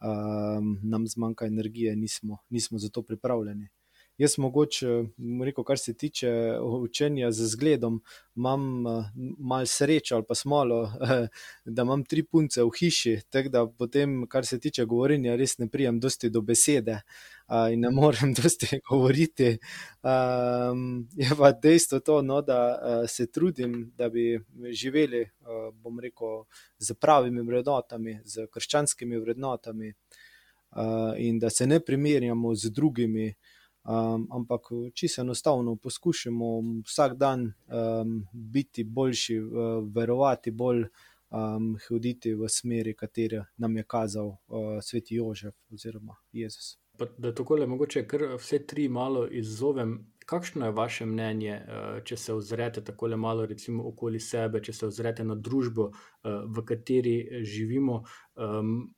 [0.00, 3.68] uh, nam zmanjka energije, nismo, nismo za to pripravljeni.
[4.22, 4.86] Jaz, mogoče,
[5.44, 6.30] rekel, kar se tiče
[6.62, 8.02] učenja z zgledom,
[8.36, 8.84] imam
[9.38, 10.92] malo srečo ali pa smolo,
[11.74, 13.16] da imam tri punce v hiši.
[13.30, 17.00] Tako da potem, kar se tiče govorjenja, res ne prijem dosti do besede
[17.72, 19.56] in ne morem dosti govoriti.
[21.16, 24.38] Je pa dejstvo to, no, da se trudim, da bi
[24.70, 25.24] živeli,
[25.72, 26.44] bom rekel,
[26.78, 29.90] z pravimi vrednotami, z krščanskimi vrednotami.
[31.18, 33.34] In da se ne primerjamo z drugimi,
[33.84, 34.60] Um, ampak
[34.94, 36.46] čisto enostavno poskušamo
[36.86, 39.48] vsak dan um, biti boljši, uh,
[39.94, 40.84] verovati bolj,
[41.30, 46.78] um, hoditi v smeri, katero nam je kazal uh, sveti Jožef oziroma Jezus.
[46.98, 50.12] Pa, da tako le mogoče kar vse tri malo izzovem.
[50.26, 51.56] Kakšno je vaše mnenje,
[52.04, 55.90] če se ozrete tako malo recimo, okoli sebe, če se ozrete na družbo,
[56.22, 58.04] v kateri živimo?
[58.36, 58.94] Um,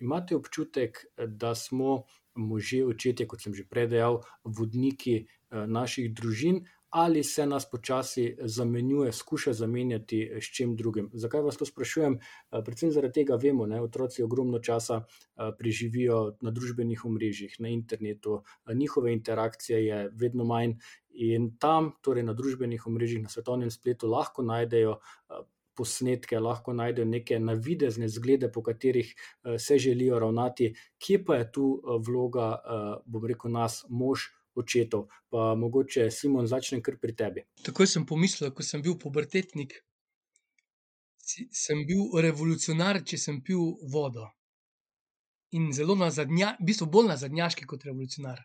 [0.00, 2.02] imate občutek, da smo
[2.34, 8.36] možje, očetje, kot sem že prej dejal, vodniki eh, naših družin, ali se nas počasi
[8.38, 11.10] zamenjuje, skuša zamenjati eh, s čim drugim.
[11.12, 12.18] Zakaj vas to sprašujem?
[12.18, 15.02] Eh, predvsem zaradi tega vemo, da otroci ogromno časa
[15.58, 18.42] preživijo na družbenih omrežjih, na internetu,
[18.74, 20.78] njihove interakcije je vedno manj.
[21.14, 24.96] In tam, torej na družbenih omrežjih, na svetovnem spletu, lahko najdejo
[25.76, 31.50] posnetke, lahko najdejo neke navidezne zglede, po katerih uh, se želijo ravnati, kje pa je
[31.52, 35.08] tu uh, vloga, uh, bom rekel, nas, mož, očetov.
[35.30, 37.42] Pa mogoče Simon začne kar pri tebi.
[37.66, 39.74] Tako sem pomislil, ko sem bil pubertetnik.
[41.50, 44.28] Sem bil revolucionar, če sem pil vodo.
[45.56, 48.42] In zelo na zadnja, v bistvu bolj na zadnjaški kot revolucionar.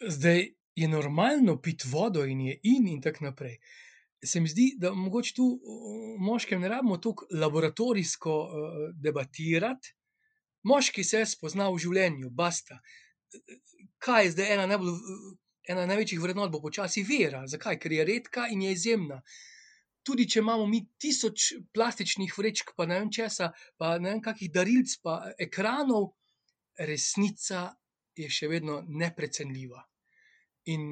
[0.00, 3.58] Zdaj je normalno piti vodo in je in in tako naprej
[4.24, 5.46] se mi zdi, da mogoče tu
[6.18, 8.50] moški ne rabimo tako laboratorijsko uh,
[8.94, 9.94] debatirati.
[10.62, 12.80] Moški se spozna v življenju, basta.
[14.04, 14.98] Kaj je zdaj ena, najbolj,
[15.72, 17.46] ena največjih vrednot, bo počasi vera.
[17.48, 17.78] Zakaj?
[17.80, 19.22] Ker je redka in je izjemna.
[20.04, 24.52] Tudi če imamo mi tisoč plastičnih vrečk, pa ne vem česa, pa ne vem kakih
[24.52, 26.12] darilc, pa ekranov,
[26.80, 27.70] resnica
[28.16, 29.84] je še vedno neprecenljiva.
[30.68, 30.84] In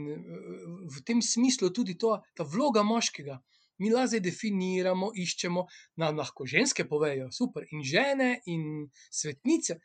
[0.88, 3.38] v tem smislu tudi to, ta vloga moškega.
[3.78, 5.66] Mi lahko definiramo, iščemo,
[6.02, 9.78] nam lahko ženske povejo, super, in žene, in svetnice.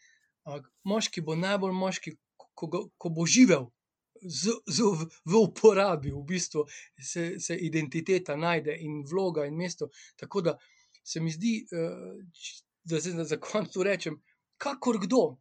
[0.47, 3.69] Ampak moški bo najbolj moški, ko, ko, ko bo živel
[4.23, 6.65] z, z, v, v uporabi, v bistvu
[6.99, 9.89] se, se identiteta najde in vloga in mesto.
[10.15, 10.57] Tako da
[11.03, 11.65] se mi zdi,
[12.83, 14.21] da se za konec rečem,
[14.57, 15.37] kakor kdo,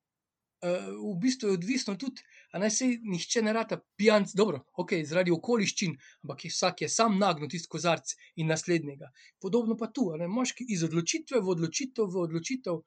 [0.63, 2.23] v bistvu je odvisno tudi
[2.53, 5.95] a naj se nihče ne rata pijanc, dobro, ok, zaradi okoliščin,
[6.25, 9.09] ampak je vsak je sam nagnil tisti kozarc in naslednjega.
[9.41, 12.83] Podobno pa tu, ne, moški iz odločitve v odločitev v odločitev.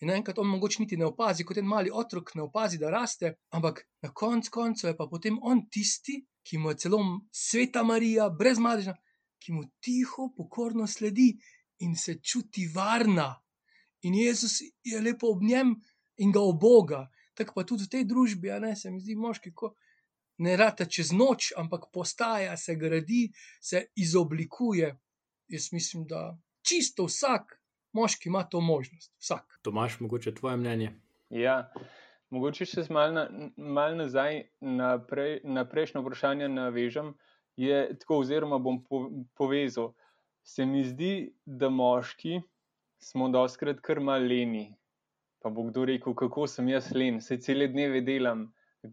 [0.00, 3.34] In naenkrat on mogoče niti ne opazi, kot en mali otrok, ne opazi, da raste,
[3.56, 7.00] ampak na koncu koncev je pa potem on tisti, ki mu je celo
[7.32, 8.94] sveta Marija, brez madeža,
[9.40, 11.34] ki mu tiho, pokorno sledi
[11.84, 13.34] in se čuti varna.
[14.08, 15.74] In Jezus je lepo ob njem
[16.20, 17.08] in ga oboga
[17.40, 19.72] tako pa tudi v tej družbi, ne, se mi zdi, moški, ko
[20.44, 23.28] ne rata čez noč, ampak postaja, se gradi,
[23.60, 24.92] se izoblikuje.
[25.50, 27.56] Jaz mislim, da čisto vsak
[27.96, 29.12] moški ima to možnost.
[29.18, 29.60] Vsak.
[29.62, 30.92] Tomaš, mogoče tvoje mnenje.
[31.30, 31.72] Ja.
[32.30, 33.24] Mogoče še malo na,
[33.56, 37.16] mal nazaj na, prej, na prejšnjo vprašanje navežem.
[37.58, 39.90] Je tako, oziroma bom po, povezal.
[40.46, 42.38] Se mi zdi, da moški
[43.02, 44.70] smo doskrat kar maleni,
[45.40, 48.48] Pa bo kdo rekel, kako sem jaz len, se cele dneve delam,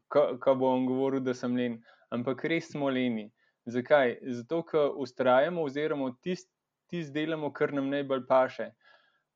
[0.09, 1.81] ko bo on govoril, da sem len.
[2.11, 3.27] Ampak res smo leni.
[3.67, 4.15] Zakaj?
[4.31, 6.51] Zato, ker ustrajamo, oziroma tisti
[6.87, 8.71] tist delamo, kar nam najbolj paše.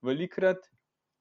[0.06, 0.67] Velikrat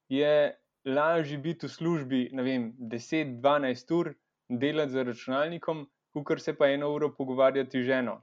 [0.08, 0.54] je
[0.86, 4.12] lažje biti v službi, ne vem, 10-12 ur,
[4.48, 8.20] delati za računalnikom, kot se pa eno uro pogovarjati z ženo.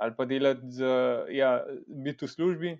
[0.00, 1.50] Ali pa delati za, ja,
[1.86, 2.72] biti v službi,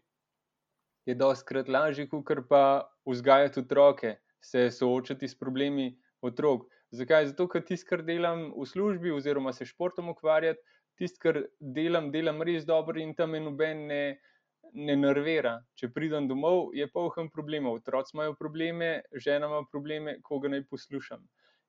[1.07, 2.63] je doskrat lažje, kot pa
[3.07, 6.67] vzgajati otroke, se soočati s problemi otrok.
[6.91, 7.31] Zakaj?
[7.31, 10.61] Zato, ker tisto, kar delam v službi, oziroma se športom ukvarjati,
[10.99, 14.03] tisto, kar delam, delam res dobro in tam je noben ne,
[14.75, 15.59] ne nervira.
[15.79, 17.81] Če pridem domov, je polhen problemov.
[17.81, 21.23] Otroci imajo probleme, žena ima probleme, koga naj poslušam.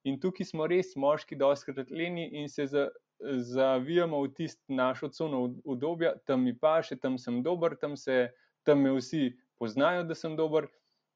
[0.10, 2.88] In tukaj smo res moški, doskrat leni in se za,
[3.22, 8.32] zavijamo v tisto našo cono obdobja, tam mi pa še, tam sem dober, tam se
[8.66, 10.68] tam me vsi poznajo, da sem dober.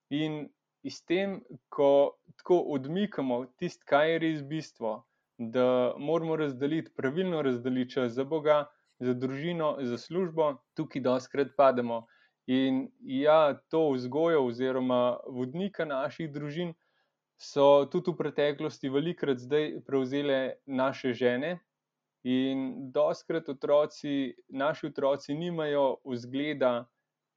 [0.09, 0.49] In
[0.85, 1.39] s tem,
[1.69, 5.03] ko tako odmikamo tisto, kaj je res bistvo,
[5.37, 8.65] da moramo razdeliti, pravilno razdeliti čas za Boga,
[8.99, 12.05] za družino, za službo, tukaj doskrat pademo.
[12.47, 16.75] In ja, to vzgojo oziroma vodnika naših družin
[17.41, 21.57] so tudi v preteklosti velikrat zdaj prevzele naše žene.
[22.23, 26.85] In doskrat otroci, naši otroci nimajo vzgleda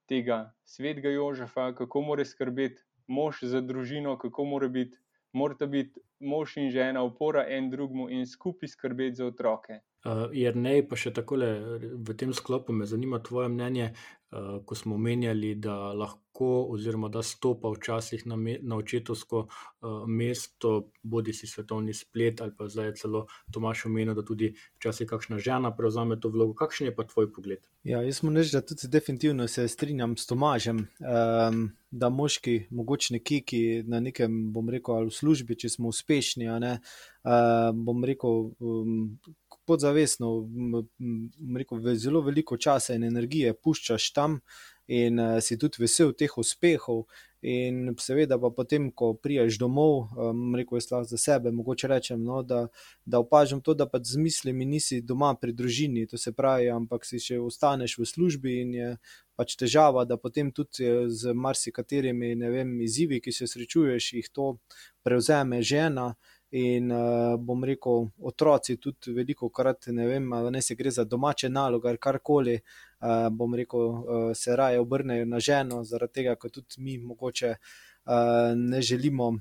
[0.09, 0.39] tega.
[0.65, 2.81] Svetega Jožefa, kako mora skrbeti.
[3.09, 4.97] Mož za družino, kako mora biti,
[5.33, 9.79] morata biti mož in žena opora en drugmu in skupaj skrbeti za otroke.
[10.05, 13.89] Uh, Jer ne, pa še tako v tem sklopu me zanima tvoje mnenje,
[14.31, 20.07] uh, ko smo omenjali, da lahko, oziroma da stopa včasih na, me, na očetovsko uh,
[20.07, 25.39] mesto, bodi si svetovni splet ali pa zdaj celo Tomaš omenil, da tudi včasih kakšna
[25.39, 26.53] žena prevzame to vlogo.
[26.53, 27.65] Kakšen je pa tvoj pogled?
[27.83, 30.87] Ja, jaz moram reči, da tudi definitivno se strinjam s Tomažem.
[30.99, 35.89] Um, Da moški, mogoče neki, ki na nekem, bom rekel, ali v službi, če smo
[35.89, 36.75] uspešni, ne,
[37.25, 38.99] uh, bom rekel, um,
[39.69, 40.29] podzavestno,
[41.57, 44.39] rekel, zelo veliko časa in energije puščaš tam
[44.89, 47.05] in uh, si tudi vesel teh uspehov.
[47.41, 52.41] In seveda, pa potem, ko priješ domov, um, rekel je za sebe, mogoče rečem, no,
[52.43, 52.65] da,
[53.05, 57.05] da opažam to, da pa z mislimi nisi doma pri družini, to se pravi, ampak
[57.07, 58.89] si še ostaneš v službi in je
[59.39, 64.57] pač težava, da potem tudi z marsikaterimi vem, izzivi, ki se srečuješ, jih to
[65.07, 66.11] prevzeme žena.
[66.51, 71.49] In uh, bom rekel, otroci tudi veliko krat, ne vem, ne se gre za domače
[71.49, 76.49] naloge ali karkoli, uh, bom rekel, uh, se raje obrnejo na ženo, zaradi tega, ker
[76.49, 79.35] tudi mi mogoče uh, ne želimo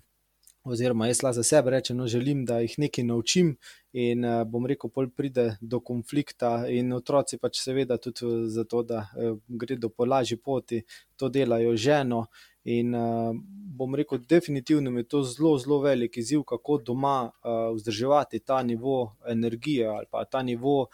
[0.68, 3.56] oziroma jaz la za sebe rečem, no, želim, da jih nekaj naučim.
[3.92, 9.06] In uh, bom rekel, pol pride do konflikta, in otroci pač seveda tudi zato, da
[9.06, 10.82] uh, gredo po lažji poti,
[11.16, 12.26] to delajo ženo.
[12.68, 13.32] In uh,
[13.78, 19.16] bom rekel, definitivno je to zelo, zelo velik izziv, kako doma uh, vzdrževati ta nivo
[19.28, 20.88] energije ali pa ta nivo uh,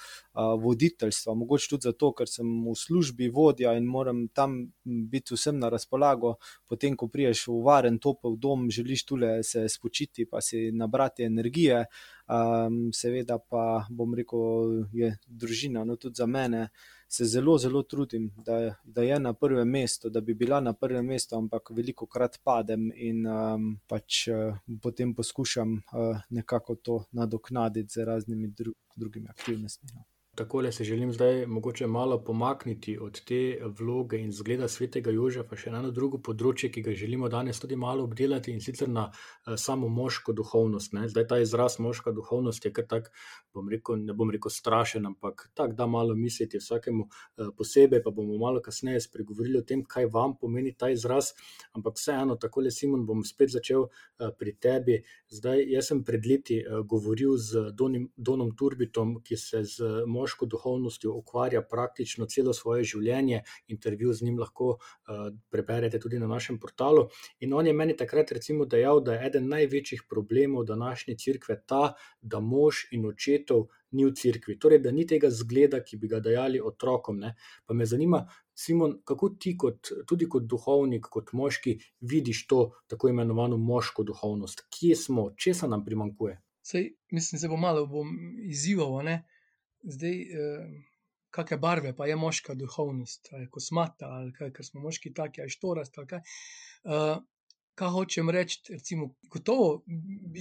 [0.63, 1.35] voditeljstva.
[1.35, 6.35] Mogoče tudi zato, ker sem v službi vodja in moram tam biti vsem na razpolago,
[6.69, 11.87] potem, ko priješ v varen, topel dom, želiš tule se spočiti, pa si nabrati energije.
[12.25, 16.69] Um, seveda pa bom rekel, je družina, no tudi za mene
[17.09, 21.07] se zelo, zelo trudim, da, da je na prvem mestu, da bi bila na prvem
[21.07, 27.93] mestu, ampak veliko krat padem in um, pač uh, potem poskušam uh, nekako to nadoknaditi
[27.93, 29.91] z raznimi dru drugimi aktivnostmi.
[29.95, 30.05] No.
[30.35, 35.71] Tako se želim zdaj mogoče malo pomakniti od te vloge in zgleda svetega Jožefa, še
[35.71, 39.55] na eno drugo področje, ki ga želimo danes tudi malo obdelati in sicer na uh,
[39.57, 40.93] samo moško duhovnost.
[40.93, 41.07] Ne?
[41.09, 43.11] Zdaj ta izraz moška duhovnost je kar tak,
[43.55, 48.11] bom rekel, ne bom rekel strašen, ampak tak, da malo misliti vsakemu uh, posebej, pa
[48.11, 51.31] bomo malo kasneje spregovorili o tem, kaj vam pomeni ta izraz.
[51.79, 54.99] Ampak vseeno, tako le Simon, bom spet začel uh, pri tebi.
[55.31, 56.59] Zdaj, jaz sem pred leti
[56.91, 63.43] govoril z Donim, Donom Turbitom, ki se z moško duhovnostjo ukvarja praktično celo svoje življenje.
[63.69, 67.09] Intervju z njim lahko uh, preberete tudi na našem portalu.
[67.41, 71.95] In on je meni takrat recimo dejal, da je eden največjih problemov današnje cerkve ta,
[72.21, 74.59] da mož in očetov ni v cerkvi.
[74.59, 77.21] Torej, da ni tega zgleda, ki bi ga dajali otrokom.
[77.21, 77.35] Ne?
[77.67, 78.25] Pa me zanima.
[78.55, 81.75] Simon, kako ti, kot, tudi kot duhovnik, kot moški,
[82.07, 82.61] vidiš to
[82.91, 84.67] tako imenovano moško duhovnost?
[84.71, 86.39] Kje smo, če se nam primankuje?
[86.65, 88.15] Sej, mislim, da se bo malo bom
[88.49, 88.95] izzival.
[89.85, 90.67] Zdaj, eh,
[91.35, 95.53] kakšne barve pa je moška duhovnost, ali kosmata, ali kaj, ker smo moški taki, ali
[95.53, 95.99] štorast.
[95.99, 96.23] Ali kaj.
[96.85, 97.17] Uh,
[97.75, 98.61] kaj hočem reči?
[98.71, 99.83] Recimo, gotovo,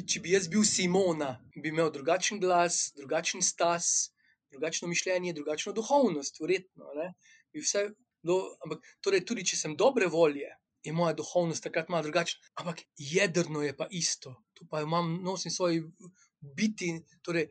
[0.08, 4.14] če bi jaz bil Simona, bi imel drugačen glas, drugačen stas,
[4.54, 6.94] drugačno mišljenje, drugačno duhovnost, verjetno.
[7.54, 7.88] Bi vse,
[8.24, 10.52] do, ampak, torej, tudi če sem dobre volje.
[10.84, 14.36] Je moja duhovnost takrat malo drugačna, ampak jedrno je pa isto.
[14.54, 15.80] Tu pa imam, nosim svoj
[16.58, 16.92] biti,
[17.24, 17.48] torej,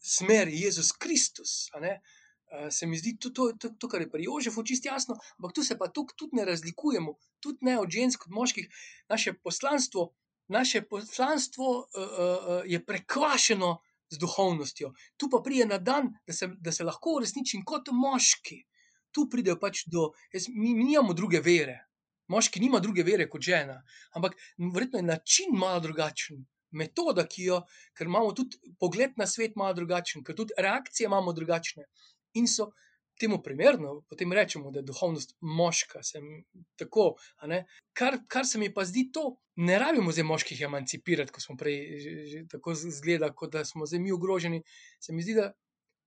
[0.00, 1.68] smer Jezus Kristus.
[2.46, 5.52] Uh, se mi zdi to, to, to, to, kar je pri Jožefu čisto jasno, ampak
[5.54, 8.68] tu se pa tukaj tudi ne razlikujemo, tudi ne od žensk, od moških.
[9.08, 10.12] Naše poslanstvo,
[10.48, 13.76] naše poslanstvo uh, uh, je prekvašeno
[14.10, 14.92] z duhovnostjo.
[15.16, 18.62] Tu pa pride na dan, da se, da se lahko uresničim kot moški.
[19.10, 21.80] Tu pridejo pač do, jaz, mi, mi nimamo druge vere.
[22.30, 23.80] Moški nima druge vere kot žena,
[24.14, 24.34] ampak
[24.74, 26.46] verjetno je način malo drugačen
[26.76, 27.60] metoda, ki jo,
[27.96, 31.88] ker imamo tudi pogled na svet malo drugačen, ker tudi reakcije imamo drugačne.
[32.40, 32.70] In so
[33.16, 36.24] temu primerno, potem rečemo, da je duhovnost moška, sem
[36.76, 37.14] tako.
[37.96, 41.78] Kar, kar se mi pa zdi to, ne rabimo zdaj moških emancipirati, kot smo prej
[42.02, 44.62] že, že tako zgleda, kot da smo zdaj mi ogroženi.
[45.00, 45.52] Se mi zdi, da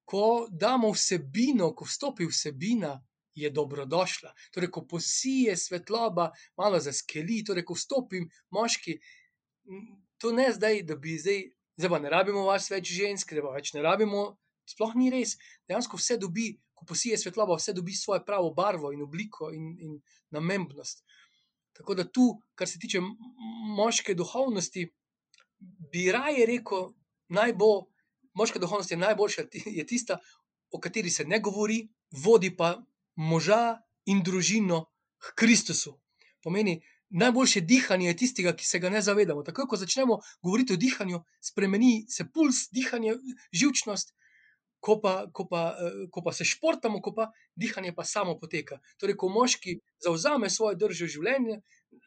[0.10, 2.96] ko damo vsebino, ko vstopi vsebina
[3.34, 4.34] je dobrodošla.
[4.54, 8.98] Torej, ko posije svetloba, malo zaskeli, torej, ko vstopim, moški,
[10.20, 11.44] to ne zdaj, da bi zdaj,
[11.80, 14.26] zdaj pa ne rabimo vas več žensk, da pa več ne rabimo,
[14.70, 15.38] sploh ni res.
[15.68, 19.98] Dejansko vse dobi, ko posije svetloba, vse dobi svojo pravo barvo in obliko in, in
[20.36, 21.04] namembnost.
[21.80, 23.02] Tako da tu, kar se tiče
[23.76, 24.86] moške duhovnosti,
[25.92, 26.92] bi raje rekel,
[27.30, 27.88] naj bo.
[28.38, 29.44] Moška duhovnost je najboljša,
[29.80, 30.20] je tista,
[30.72, 32.76] o kateri se ne govori, vodi pa
[33.16, 34.86] moža in družino
[35.18, 35.96] k Kristusu.
[36.44, 36.78] Pomeni,
[37.10, 39.44] najboljše dihanje je tistega, ki se ga ne zavedamo.
[39.44, 43.16] Takoj, ko začnemo govoriti o dihanju, spremeni se puls, dihanje,
[43.52, 44.14] živčnost,
[44.80, 45.64] ko pa, ko pa,
[46.12, 48.80] ko pa se športamo, ko pa dihanje pa samo poteka.
[48.98, 51.60] Torej, ko moški zauzame svoje držo življenja,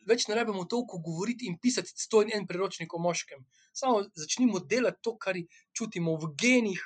[0.08, 3.44] več ne rabimo toliko govoriti in pisati sto in en priročnik o moškem.
[3.72, 5.36] Samo začnimo delati to, kar
[5.76, 6.80] čutimo v genih,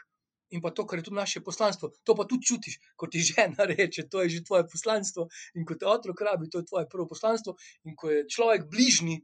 [0.51, 1.90] in pa to, kar je tudi naše poslanstvo.
[2.05, 5.74] To pa tudi čutiš, ko ti žena reče, to je že tvoje poslanstvo, in ko
[5.74, 7.57] te otrok rabi, to je tvoje prvo poslanstvo.
[7.84, 9.20] In ko je človek bližnji,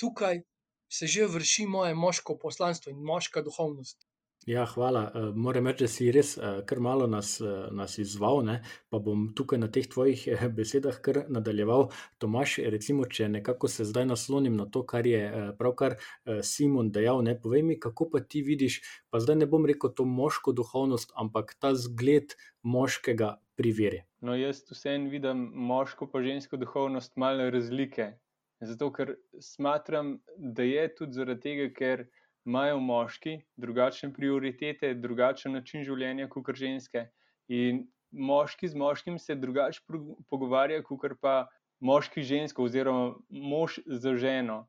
[0.00, 0.42] tukaj
[0.90, 4.09] se že vrši moje moško poslanstvo in moška duhovnost.
[4.46, 5.12] Ja, hvala.
[5.14, 8.54] Uh, moram reči, da si res uh, kar malo nas, uh, nas izval, ne?
[8.88, 11.90] pa bom tukaj na teh tvojih uh, besedah kar nadaljeval.
[12.18, 16.88] Tomaš, recimo, če nekako se zdaj naslonim na to, kar je uh, pravkar uh, Simon
[16.88, 18.80] dejal, ne povej mi, kako pa ti vidiš,
[19.12, 22.32] pa zdaj ne bom rekel to moško duhovnost, ampak ta zgled
[22.64, 24.00] moškega pri veri.
[24.24, 28.14] No, jaz vseeno vidim moško pa žensko duhovnost malo razlike.
[28.64, 32.08] Zato, ker smatram, da je tudi zaradi tega, ker
[32.46, 37.06] imajo moški drugačne prioritete, drugačen način življenja kot ženske.
[37.48, 39.82] In moški z moškim se drugače
[40.30, 41.48] pogovarja, kot pa
[41.80, 44.64] moški žensko, oziroma mož z ženo.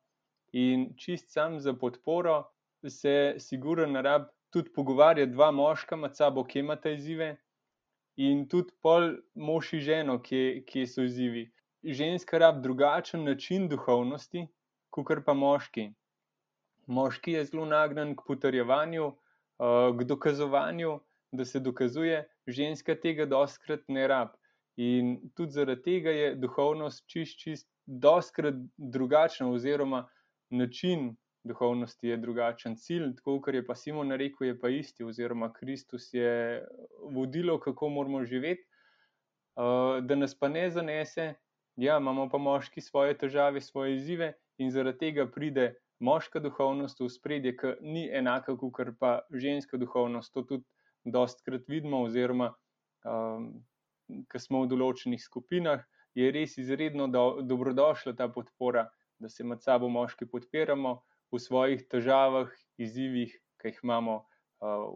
[0.53, 2.43] In čist sam za podporo
[2.87, 7.37] se sigurno narab tudi pogovarjati dva moška med sabo, kje imata izzive,
[8.17, 11.45] in tudi pol mož in ženo, kje, kje so izzivi.
[11.83, 14.45] Ženska rab drugačen način duhovnosti,
[14.89, 15.87] kot pa moški.
[16.87, 20.99] Moški je zelo nagnjen k potrjevanju, uh, k dokazovanju,
[21.31, 24.35] da se dokazuje, ženska tega doskrat ne rab.
[24.77, 30.07] In tudi zaradi tega je duhovnost čist, čist, doskrat drugačna, oziroma
[30.49, 32.75] način duhovnosti je drugačen.
[32.75, 36.65] Cilj, tako kot je pa Simon rekel, je pa isti, oziroma Kristus je
[37.09, 38.67] vodilo, kako moramo živeti,
[39.55, 41.33] uh, da nas pa ne zanese.
[41.75, 47.09] Ja, imamo pa moški svoje težave, svoje izzive, in zaradi tega pride moška duhovnost v
[47.09, 50.33] spredje, ki ni enaka kot pa ženska duhovnost.
[50.33, 50.65] To tudi
[51.05, 52.51] dostkrat vidimo, oziroma
[53.05, 53.63] um,
[54.29, 55.85] ki smo v določenih skupinah,
[56.17, 58.89] je res izredno do, dobrodošla ta podpora,
[59.21, 60.97] da se med sabo moški podpiramo
[61.31, 64.89] v svojih težavah, izzivih, ki jih imamo uh,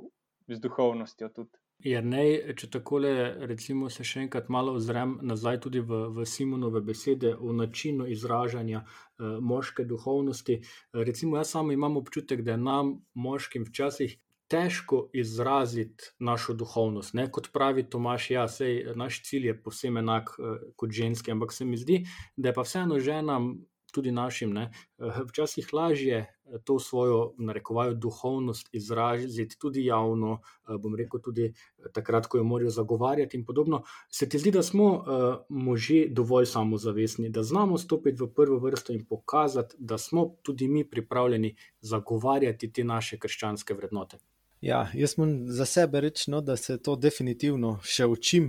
[0.49, 1.30] z duhovnostjo.
[1.32, 1.64] Tudi.
[1.84, 2.24] Jer ne,
[2.56, 7.52] če tako rečemo, se še enkrat malo ozrem nazaj tudi v, v Simonove besede o
[7.54, 10.62] načinu izražanja uh, moške duhovnosti.
[10.94, 14.16] Recimo, jaz sam imam občutek, da je nam, moškim, včasih
[14.48, 17.14] težko izraziti našo duhovnost.
[17.18, 17.28] Ne?
[17.32, 21.68] Kot pravi Tomaš, ja, sej, naš cilj je posebej enak uh, kot ženski, ampak se
[21.68, 22.06] mi zdi,
[22.38, 23.56] da je pa vseeno ženam
[23.96, 30.78] tudi našim, ne, eh, včasih lažje eh, to svojo, narekovajo, duhovnost izraziti tudi javno, eh,
[30.80, 31.54] bom rekel, tudi
[31.93, 33.84] takrat, ko jo morajo zagovarjati in podobno.
[34.10, 35.06] Se ti zdi, da smo
[35.50, 40.84] možje dovolj samozavestni, da znamo stopiti v prvo vrsto in pokazati, da smo tudi mi
[40.89, 44.18] pripravljeni zagovarjati te naše krščanske vrednote?
[44.66, 48.47] Ja, jaz moram za sebe reči, no, da se to definitivno še učim,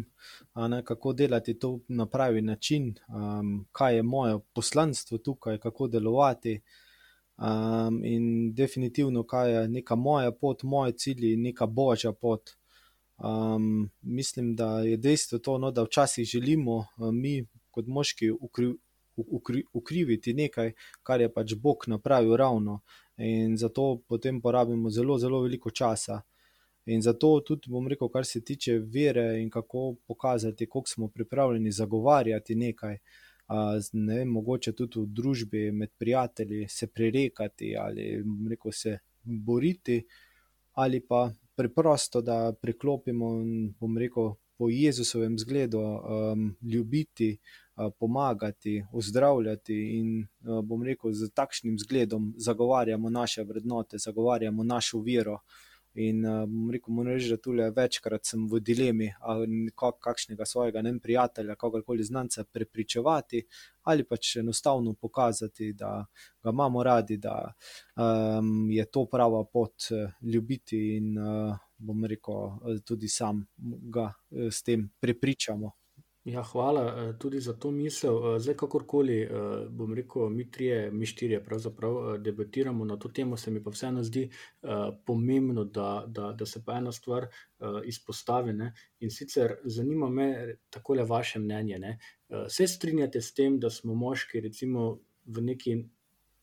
[0.72, 6.54] ne, kako delati to na pravi način, um, kaj je moje poslanstvo tukaj, kako delovati.
[7.36, 12.54] Um, in definitivno, kaj je neka moja pot, moje cilji, neka božja pot.
[13.18, 18.72] Um, mislim, da je dejstvo to, no, da včasih želimo mi, kot moški, ukri,
[19.16, 22.80] ukri, ukriviti nekaj, kar je pač Bog napravil ravno
[23.16, 26.20] in zato potem porabimo zelo, zelo veliko časa.
[26.86, 31.72] In zato tudi, bom rekel, kar se tiče vere in kako pokazati, koliko smo pripravljeni
[31.72, 32.98] zagovarjati nekaj,
[33.92, 40.04] ne vem, mogoče tudi v družbi med prijatelji se prerekati ali rekel, se boriti,
[40.72, 47.36] ali pa preprosto, da priklopimo in bom rekel, po Jezusovem zgledu um, ljubiti,
[47.98, 50.26] pomagati, ozdravljati in
[50.64, 55.38] bom rekel, z takšnim zgledom zagovarjamo naše vrednote, zagovarjamo našo vero.
[55.96, 60.92] In bom rekel, moram reči, da tukaj večkrat sem v dilemi, ali kakšnega svojega ne
[61.00, 63.40] prijatelja, kakorkoli znanca prepričevati,
[63.88, 66.04] ali pač enostavno pokazati, da
[66.42, 67.52] ga imamo radi, da
[67.96, 69.88] um, je to prava pot
[70.20, 72.52] ljubiti in uh, bom rekel,
[72.84, 73.46] tudi sam
[73.88, 74.12] ga
[74.50, 75.72] s tem prepričamo
[76.26, 78.16] Ja, hvala uh, tudi za to misel.
[78.16, 83.36] Uh, zdaj, kakorkoli uh, bom rekel, mi trije, mi štirje, pravzaprav debatiramo na to temo,
[83.36, 84.30] se mi pa vseeno zdi
[85.06, 87.26] pomembno, da, da, da se pa ena stvar
[87.84, 88.52] izpostavi.
[88.52, 88.72] Ne?
[89.00, 91.78] In sicer zanima me takole vaše mnenje.
[92.28, 95.76] Uh, se strinjate s tem, da smo moški, recimo, v neki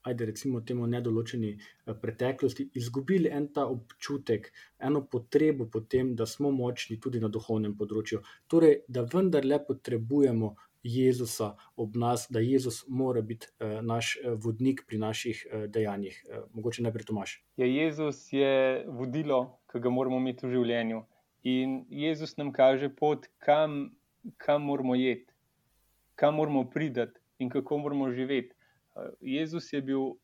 [0.03, 6.25] ajde recimo temu nedoločeni eh, preteklosti, izgubili en ta občutek, eno potrebo po tem, da
[6.25, 8.21] smo močni tudi na duhovnem področju.
[8.47, 14.83] Torej, da vendarle potrebujemo Jezusa ob nas, da Jezus mora biti eh, naš eh, vodnik
[14.87, 16.19] pri naših dejanjih.
[16.53, 17.37] Mogoče najprej Tomaš.
[17.57, 21.03] Ja, Jezus je vodilo, ki ga moramo imeti v življenju.
[21.43, 23.95] In Jezus nam kaže pot, kam,
[24.39, 25.27] kam moramo jeti,
[26.15, 27.07] kam moramo priti
[27.39, 28.52] in kako moramo živeti.
[29.21, 30.15] Jezus je bil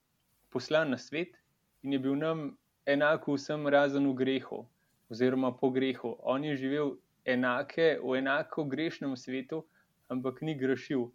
[0.49, 1.37] poslan na svet
[1.83, 4.65] in je bil nam enako vsem razen v grehu,
[5.09, 6.15] oziroma po grehu.
[6.19, 9.63] On je živel enake, v enako grešnem svetu,
[10.09, 11.09] ampak ni grešil.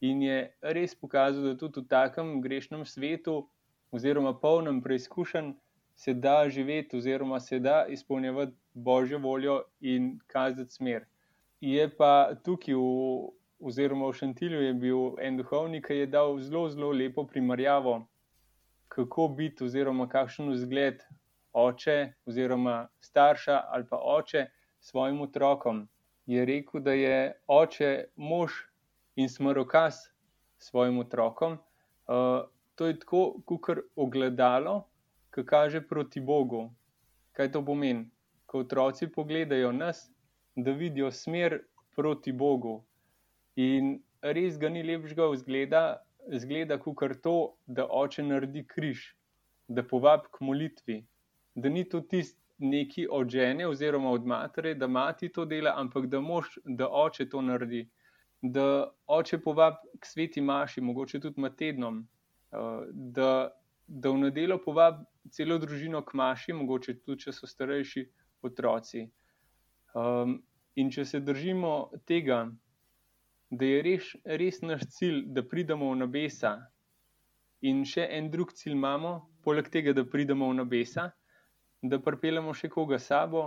[0.00, 3.46] In je res pokazal, da tudi v takem grešnem svetu,
[3.90, 5.54] oziroma polnem preizkušenj,
[5.96, 11.06] se da živeti, oziroma se da izpolnjevati božjo voljo in kazati smer.
[11.60, 12.84] Je pa tukaj v
[13.60, 18.06] oziroma v Šantilju je bil en duhovnik, ki je dal zelo, zelo lepo primerjavo,
[18.88, 21.02] kako biti, oziroma kakšen vzgled
[21.52, 24.46] oče, oziroma starša ali pa oče
[24.80, 25.88] svojim otrokom.
[26.26, 28.52] Je rekel, da je oče mož
[29.16, 29.94] in smrokaz
[30.58, 31.58] svojim otrokom.
[32.06, 32.44] Uh,
[32.74, 34.84] to je tako, kot ogledalo,
[35.34, 36.70] ki kaže proti Bogu.
[37.32, 38.10] Kaj to pomeni?
[38.46, 40.10] Ko otroci pogledajo nas,
[40.56, 41.58] da vidijo smer
[41.96, 42.84] proti Bogu,
[43.56, 45.82] In res ga ni lepšega vzgleda,
[46.40, 47.36] zgleda kot to,
[47.66, 49.14] da oče naredi križ,
[49.68, 50.96] da povabi k molitvi,
[51.54, 56.06] da ni to tisti neki od žene oziroma od matere, da mati to dela, ampak
[56.06, 57.86] da mož, da oče to naredi.
[58.42, 62.06] Da oče povabi k sveti maši, mogoče tudi med tednom,
[62.52, 63.50] eh, da,
[63.86, 68.04] da v nedeljo povabi celo družino k maši, mogoče tudi, če so starejši
[68.42, 69.08] otroci.
[69.96, 70.42] Um,
[70.76, 72.44] in če se držimo tega,
[73.50, 76.56] da je res, res naš cilj, da pridemo v nebesa,
[77.66, 79.12] in še en drug cilj imamo,
[79.46, 81.10] poleg tega, da pridemo v nebesa,
[81.82, 83.46] da pripeljemo še koga sabo,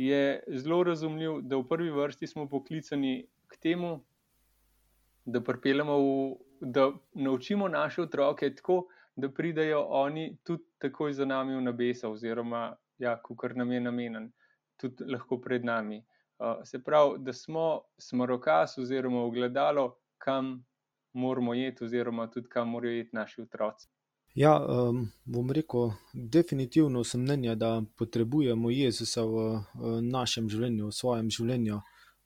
[0.00, 3.96] je zelo razumljiv, da v prvi vrsti smo poklicani k temu,
[5.26, 6.14] da pripeljemo, v,
[6.74, 8.86] da naučimo naše otroke tako,
[9.16, 12.70] da pridajo oni tudi takoj za nami v nebesa, oziroma,
[13.02, 14.30] ja, kar nam je namenjen,
[14.80, 16.00] tudi lahko pred nami
[16.64, 20.64] se pravi, da smo smrokaz oziroma ogledalo, kam
[21.12, 23.88] moramo jeti, oziroma tudi kam morajo jeti naši otroci.
[24.34, 29.42] Ja, um, bom rekel, definitivno sem mnenja, da potrebujemo Jezusa v,
[29.74, 31.80] v našem življenju, v svojem življenju.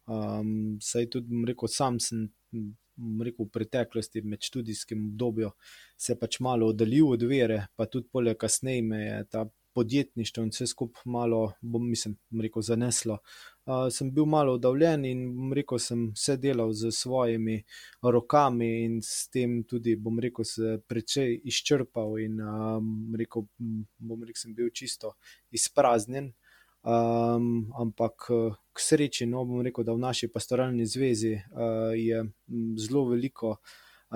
[0.07, 0.53] Um,
[0.83, 2.29] saj tudi, bom rekel, sam sem
[3.27, 5.51] rekel, v preteklosti, med študijskim obdobjem,
[5.99, 9.43] se pač malo oddaljil od vere, pa tudi polje kasneje me je ta
[9.77, 13.19] podjetništvo in vse skupaj malo, bom mislim, rekel, zaneslo.
[13.67, 17.59] Uh, sem bil malo oddaljen in rekel, sem vse delal z svojimi
[18.03, 22.89] rokami in s tem tudi, bom rekel, se precej izčrpal in um,
[23.21, 23.45] rekel,
[23.99, 25.13] bom rekel, sem bil čisto
[25.53, 26.33] izpraznjen.
[26.87, 28.29] Um, ampak
[28.73, 32.23] k sreči, no, bom rekel, da v naši pastoralni zvezi uh, je
[32.81, 33.59] zelo veliko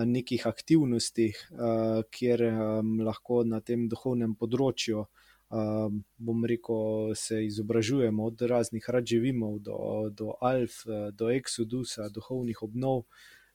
[0.07, 5.20] nekih aktivnosti, uh, kjer um, lahko na tem duhovnem področju uh,
[5.51, 9.77] um, bom rekel, se izobražujemo od raznih radževimov do,
[10.11, 13.05] do Alf, do Exodusa, duhovnih obnov.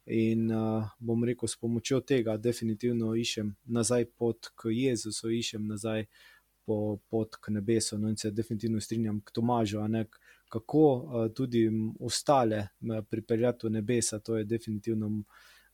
[0.06, 6.06] In uh, bom rekel, s pomočjo tega, definitivno iščem nazaj pot k Jezusu, iščem nazaj
[6.66, 7.98] po pot k nebesu.
[7.98, 10.06] No, in se definitivno strinjam k Tomažu, ne,
[10.50, 11.66] kako uh, tudi
[12.00, 12.68] ostale
[13.10, 14.20] pripeljati v nebesa.
[14.20, 15.24] To je definitivno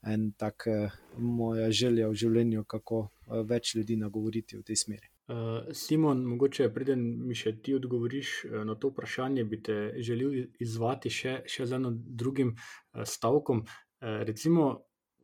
[0.08, 5.12] en tak uh, moja želja v življenju, kako uh, več ljudi nagovoriti v tej smeri.
[5.28, 10.48] Uh, Simon, mogoče preden mi še ti odgovoriš uh, na to vprašanje, bi te želel
[10.60, 13.62] izvati še, še z enim drugim uh, stavkom.
[13.62, 14.72] Uh, recimo,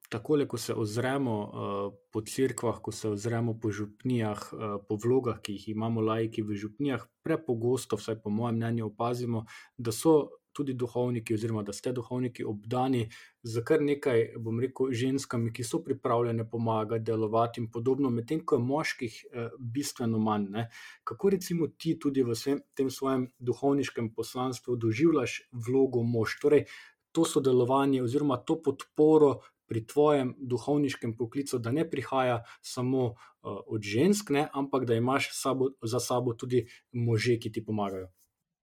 [0.09, 5.41] takole, ko se ozremo uh, po crkvah, ko se ozremo po župnijah, uh, po vlogah,
[5.41, 9.45] ki jih imamo lajki v župnijah, prepogosto, vsaj po mojem mnenju, opazimo,
[9.77, 13.03] da so tudi duhovniki, oziroma da ste duhovniki obdani
[13.43, 18.57] z kar nekaj, bom rekel, ženskami, ki so pripravljene pomagati, delovati in podobno, medtem ko
[18.57, 20.49] je moških eh, bistveno manj.
[20.55, 20.65] Ne?
[21.07, 26.65] Kako recimo ti tudi v svem, tem svojem duhovniškem poslanstvu doživljaš vlogo mož, torej
[27.11, 29.37] to sodelovanje oziroma to podporo.
[29.67, 35.27] Pri tvojem duhovniškem poklicu, da ne prihaja samo uh, od žensk, ne, ampak da imaš
[35.35, 36.61] sabo, za sabo tudi
[36.95, 38.07] može, ki ti pomagajo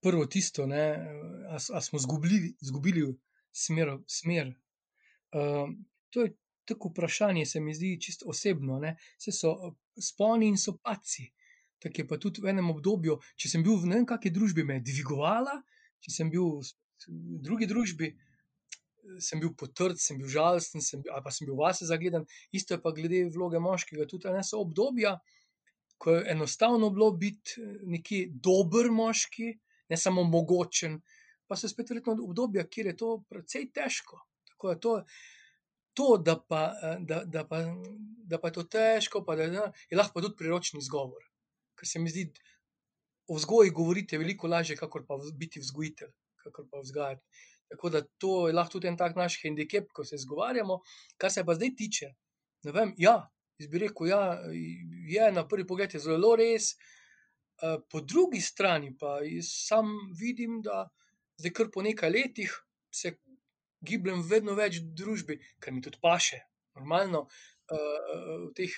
[0.05, 3.07] prvo tisto, ali smo zgubili, zgubili
[3.52, 3.96] smer.
[4.07, 4.52] smer.
[5.32, 5.70] Uh,
[6.11, 8.80] to je tako vprašanje, se mi zdi čisto osebno.
[9.18, 11.30] Vse so sponi in so paci.
[11.82, 14.64] Tako je pa tudi v enem obdobju, če sem bil v ne vem, kakšni družbi,
[14.64, 15.59] me je dvigovala,
[16.00, 18.14] če sem bil v drugi družbi,
[19.20, 22.24] sem bil potrd, sem bil žalosten, sem ali pa sem bil vase zagledan.
[22.57, 24.09] Isto je pa glede vloge moškega.
[24.09, 25.18] Tudi ne so obdobja,
[26.00, 29.52] ko je enostavno bilo biti neki dober moški,
[29.89, 30.99] ne samo mogočen,
[31.47, 34.20] pa so spet verjetno obdobja, kjer je to precej težko.
[34.51, 34.99] Tako je to.
[35.95, 36.72] To, da pa,
[37.07, 37.61] da, da, pa,
[38.26, 41.22] da pa je to težko, pa da, da, je lahko tudi priročni izgovor.
[41.78, 42.24] Ker se mi zdi,
[43.30, 46.11] o vzgoji govoriti je veliko lažje, kot pa biti vzgojitelj,
[46.51, 47.22] kot pa vzgajati.
[47.70, 50.80] Tako da to je lahko tudi en tak naš handicap, ko se zgovarjamo.
[51.16, 52.11] Kar se pa zdaj tiče,
[52.66, 53.14] ne vem, ja,
[53.59, 54.20] jaz bi rekel, ja,
[55.09, 56.74] je na prvi pogled zelo res.
[57.61, 60.88] Po drugi strani pa sam vidim, da
[61.40, 62.55] zdaj kar po nekaj letih
[62.94, 63.16] se
[63.84, 66.40] gibljem vedno več družbi, kar mi tudi paše.
[66.74, 67.28] Normalno,
[67.70, 68.72] v teh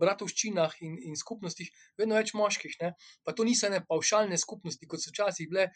[0.00, 2.74] bratovščinah in, in skupnostih, vedno več moških.
[2.82, 2.92] Ne?
[3.24, 5.68] Pa to niso ne pavšalne skupnosti, kot so včasih bile,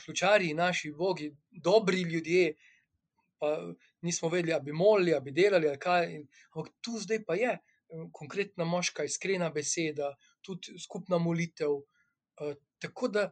[0.00, 2.54] ključari, naši bogi, dobri ljudje.
[3.38, 3.50] Pa
[4.06, 6.16] nismo vedeli, ali bi molili, ali bi delali, ali kaj.
[6.54, 7.58] Ampak tu zdaj pa je
[8.12, 10.14] konkretna moška, iskrena beseda,
[10.44, 11.80] tudi skupna molitev.
[12.82, 13.28] Tako da,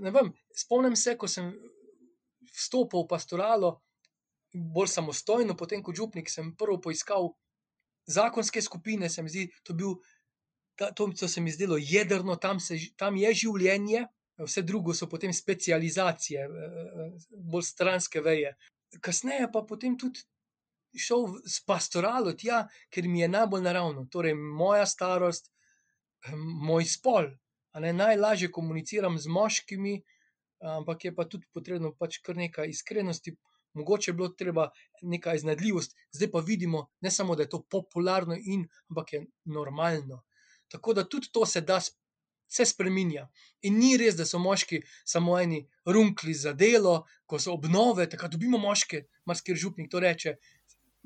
[0.00, 1.52] ne vem, spomnim se, ko sem
[2.54, 3.74] vstopil v pastoralo
[4.52, 7.30] bolj samostojno, potem kot župnik, sem prvo poiskal
[8.10, 9.94] zakonske skupine, se mi zdi, to, bil,
[10.96, 14.06] to, to se mi zdelo jedrno, tam, se, tam je življenje,
[14.40, 16.48] vse drugo so potem specializacije,
[17.52, 18.56] bolj stranske veje.
[19.04, 20.24] Kasneje pa potem tudi
[20.98, 25.52] šel s pastoralo tja, ker mi je najbolj naravno, torej moja starost,
[26.36, 27.30] moj spol.
[27.74, 30.00] Najlažje komuniciram z moškimi,
[30.60, 33.36] ampak je pa tudi potrebno pač kar nekaj iskrenosti,
[33.74, 34.68] mogoče je bilo treba
[35.02, 40.24] nekaj iznajdljivosti, zdaj pa vidimo, ne samo da je to popularno, in, ampak je normalno.
[40.68, 41.80] Tako da tudi to se da,
[42.50, 43.28] se spremenja.
[43.62, 48.26] In ni res, da so moški samo eni runkli za delo, ko so obnove, tako
[48.26, 50.34] da dobimo moške, marsikaj župnik to reče.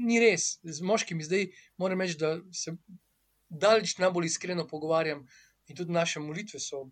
[0.01, 2.73] Ni res, z moškimi zdaj moram reči, da se
[3.61, 5.27] daleč najbolj iskreno pogovarjam,
[5.67, 6.89] in tudi naše molitve so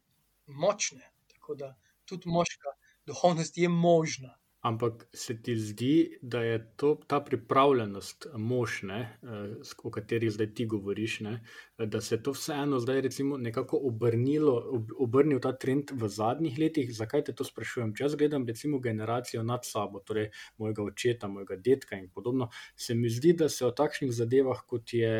[0.47, 1.11] močne.
[1.33, 4.39] Tako da tudi moška duhovnost je možna.
[4.63, 10.67] Ampak se ti zdi, da je to, ta pripravljenost možne, eh, o kateri zdaj ti
[10.67, 11.33] govoriš, ne,
[11.79, 13.03] da se je to vseeno zdaj
[13.39, 14.55] nekako obrnilo,
[14.99, 16.95] obrnil ta trend v zadnjih letih?
[16.95, 17.91] Zakaj te to sprašujem?
[17.95, 22.95] Če jaz gledam recimo generacijo nad sabo, torej mojega očeta, mojega detka in podobno, se
[22.95, 25.11] mi zdi, da se o takšnih zadevah, kot je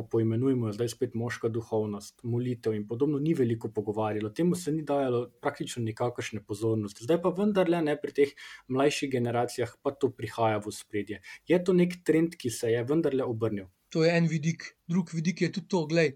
[0.00, 4.30] eh, poimenujemo zdaj spet moška duhovnost, molitev in podobno, ni veliko pogovarjalo.
[4.30, 7.04] Temu se ni dajalo praktično nikakršne pozornosti.
[7.04, 8.32] Zdaj pa vendarle ne pri teh
[8.68, 11.20] mlajših generacijah, pa to prihaja v spredje.
[11.48, 13.68] Je to nek trend, ki se je vendarle obrnil?
[13.90, 16.14] To je en vidik, drug vidik je tudi to, gledaj,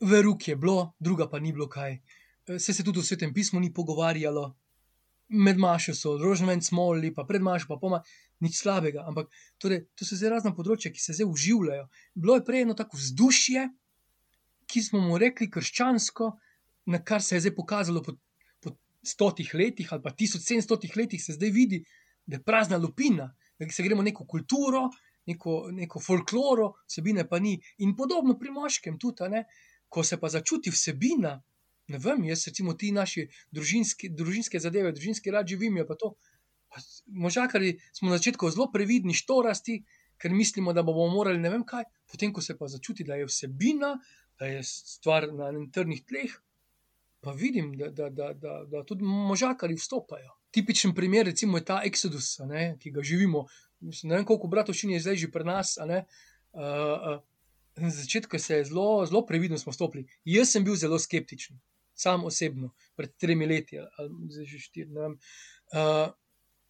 [0.00, 2.00] veruk je bilo, druga pa ni bilo kaj.
[2.58, 4.50] Se se tudi v svetem pismu ni pogovarjalo,
[5.28, 8.02] med mašo so rožnjeni smoli, pa pred mašo, pa poma,
[8.40, 9.04] nič slabega.
[9.08, 11.88] Ampak torej, to so zdaj razna področja, ki se zdaj uživljajo.
[12.14, 13.66] Bilo je prej eno tako vzdušje,
[14.66, 16.30] ki smo mu rekli krščansko,
[16.92, 18.16] na kar se je zdaj pokazalo po,
[18.62, 21.82] po stotih letih ali pa tisoč sedemstotih letih, se zdaj vidi,
[22.26, 24.86] da je prazna lupina, da se gremo neko kulturo,
[25.26, 27.56] neko, neko folkloro, vsebine pa ni.
[27.82, 29.46] In podobno pri moškem tudi, ne?
[29.88, 31.36] ko se pa začuti vsebina.
[31.88, 36.14] Ne vem, jaz recimo ti naši družinski, družinske zadeve, družinski rad živim, pa to.
[37.06, 39.78] Možakari smo na začetku zelo previdni, štorasti,
[40.18, 43.28] ker mislimo, da bomo morali ne vem kaj, potem ko se pa začuti, da je
[43.28, 43.94] vsebina,
[44.40, 46.34] da je stvar na trdnih tleh,
[47.20, 50.34] pa vidim, da, da, da, da, da tudi možakari vstopajo.
[50.50, 53.46] Tipičen primer recimo, je ta Exodus, ne, ki ga živimo.
[53.80, 55.76] Ne vem, koliko bratovščin je zdaj že pri nas.
[55.78, 55.96] Uh,
[56.56, 57.16] uh,
[57.76, 60.06] na začetku se je zelo, zelo previdno stopili.
[60.24, 61.58] Jaz sem bil zelo skeptičen,
[61.96, 64.90] sam osebno, pred tremi leti ali zdaj že štiri.
[64.92, 66.12] Uh,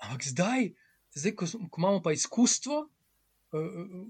[0.00, 0.70] ampak zdaj,
[1.16, 4.06] zdaj ko, ko imamo pa izkustvo, uh,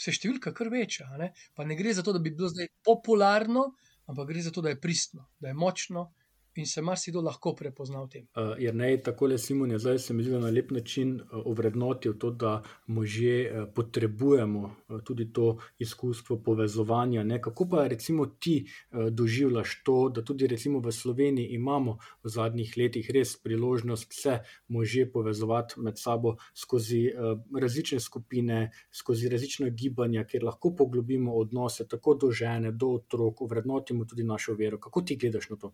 [0.00, 1.08] se številka kar veča.
[1.20, 1.32] Ne?
[1.56, 3.72] Pa ne gre za to, da bi bilo zdaj popularno,
[4.10, 6.10] ampak gre za to, da je pristno, da je močno,
[6.54, 8.26] in se marsikdo lahko prepozna v tem.
[8.34, 11.46] Uh, Jer ne, tako le Simon je zdaj se mi zdi na lep način uh,
[11.46, 17.22] ovrednotil to, da možje uh, potrebujemo tudi to izkustvo povezovanja.
[17.24, 17.40] Ne?
[17.42, 18.66] Kako pa recimo ti
[19.10, 24.38] doživljaš to, da tudi recimo v Sloveniji imamo v zadnjih letih res priložnost se
[24.68, 27.12] možje povezovati med sabo skozi
[27.60, 34.04] različne skupine, skozi različne gibanja, kjer lahko poglobimo odnose tako do žene, do otrok, ovrednotimo
[34.04, 34.78] tudi našo vero.
[34.78, 35.72] Kako ti gledaš na to?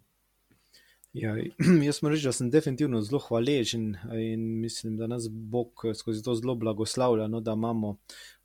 [1.17, 1.33] Ja,
[1.87, 6.35] jaz moram reči, da sem definitivno zelo hvaležen in mislim, da nas Bog skozi to
[6.35, 7.95] zelo blagoslavlja, no, da imamo,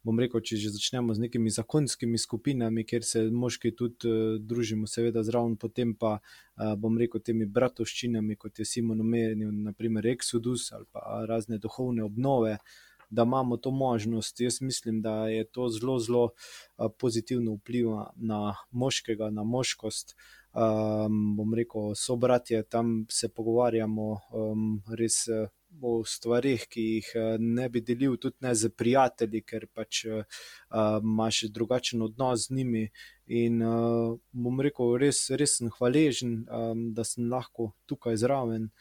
[0.08, 4.88] bom rekel, če že začnemo z nekimi zakonskimi skupinami, kjer se moški tudi uh, družimo,
[4.88, 10.72] seveda zraven, potem pa uh, bom rekel temi bratovščinami, kot je Simon omenil, naprimer Exodus
[10.72, 12.58] ali pa razne duhovne obnove.
[13.12, 16.30] Da imamo to možnost, jaz mislim, da je to zelo, zelo
[17.00, 20.16] pozitivno vpliva na moškega, na moškost.
[20.16, 25.48] Uh, um, bom rekel, so bratje, tam se pogovarjamo um, res uh,
[25.82, 30.24] o stvarih, ki jih uh, ne bi delil, tudi ne z prijatelji, ker pač uh,
[31.00, 32.86] imaš drugačen odnos z njimi.
[33.32, 38.72] In uh, bom rekel, res, res sem hvaležen, um, da sem lahko tukaj zraven.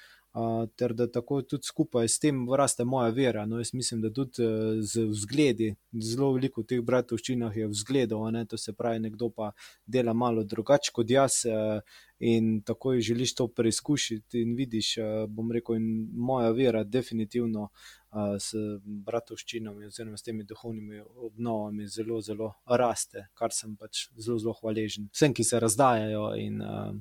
[0.76, 3.46] Ter da tako tudi skupaj s tem raste moja vera.
[3.46, 8.44] No, jaz mislim, da tudi uh, z vzgledi, zelo veliko teh bratovščinah je vzgledov, ne,
[8.46, 9.50] to se pravi, nekdo pa
[9.86, 11.80] dela malo drugače kot jaz uh,
[12.20, 14.42] in tako želiš to preizkušiti.
[14.42, 18.54] In vidiš, uh, bom rekel, in moja vera, definitivno uh, s
[18.84, 25.10] bratovščinami, oziroma s temi duhovnimi obnovami, zelo, zelo raste, kar sem pač zelo, zelo hvaležen
[25.10, 26.94] vsem, ki se razdajajo in, uh,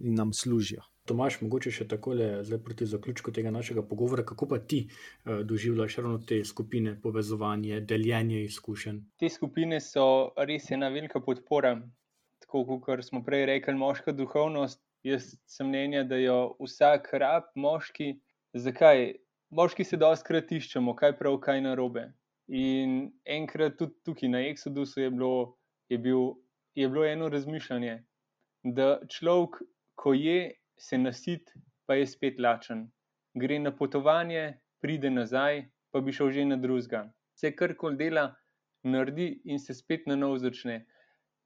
[0.00, 0.88] in nam služijo.
[1.10, 2.26] Tomaš, mogoče še tako le,
[2.62, 8.44] proti zaključku tega našega pogovora, kako pa ti uh, doživljaš ravno te skupine, povezovanje, deljenje
[8.44, 9.00] izkušenj?
[9.18, 10.04] Te skupine so
[10.38, 11.80] res ena velika podpora.
[12.44, 14.78] Tako kot smo prej rekli, moška duhovnost.
[15.02, 18.12] Jaz sem mnenja, da jo vsak rab, moški,
[18.54, 19.14] zakaj?
[19.50, 22.06] Moški se doskrat iščemo, kaj prav, kaj narobe.
[22.54, 25.56] In enkrat tudi tukaj na Exodusu je bilo,
[25.90, 26.36] je, bil,
[26.78, 27.98] je bilo eno razmišljanje,
[28.62, 29.62] da človek,
[29.98, 31.52] ko je se nasit,
[31.86, 32.88] pa je spet lačen.
[33.34, 37.04] Gre na potovanje, pride nazaj, pa bi šel že na drugega.
[37.36, 38.30] Vse kar koli dela,
[38.82, 40.84] naredi in se spet na novo začne.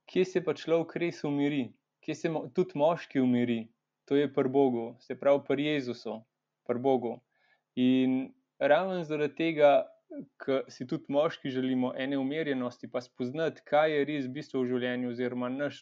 [0.09, 1.73] Kje se pa človek res umiri,
[2.05, 3.65] kje se mo tudi moški umiri,
[4.05, 6.19] to je pri Bogu, se pravi pri Jezusu,
[6.67, 7.15] pri Bogu.
[7.75, 9.71] In ravno zaradi tega,
[10.39, 15.11] ker si tudi moški želimo ene umirjenosti, pa spoznati, kaj je res bistvo v življenju,
[15.11, 15.81] oziroma naš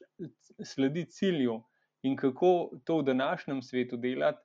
[0.63, 1.59] sledi cilju
[2.03, 4.43] in kako to v današnjem svetu delati.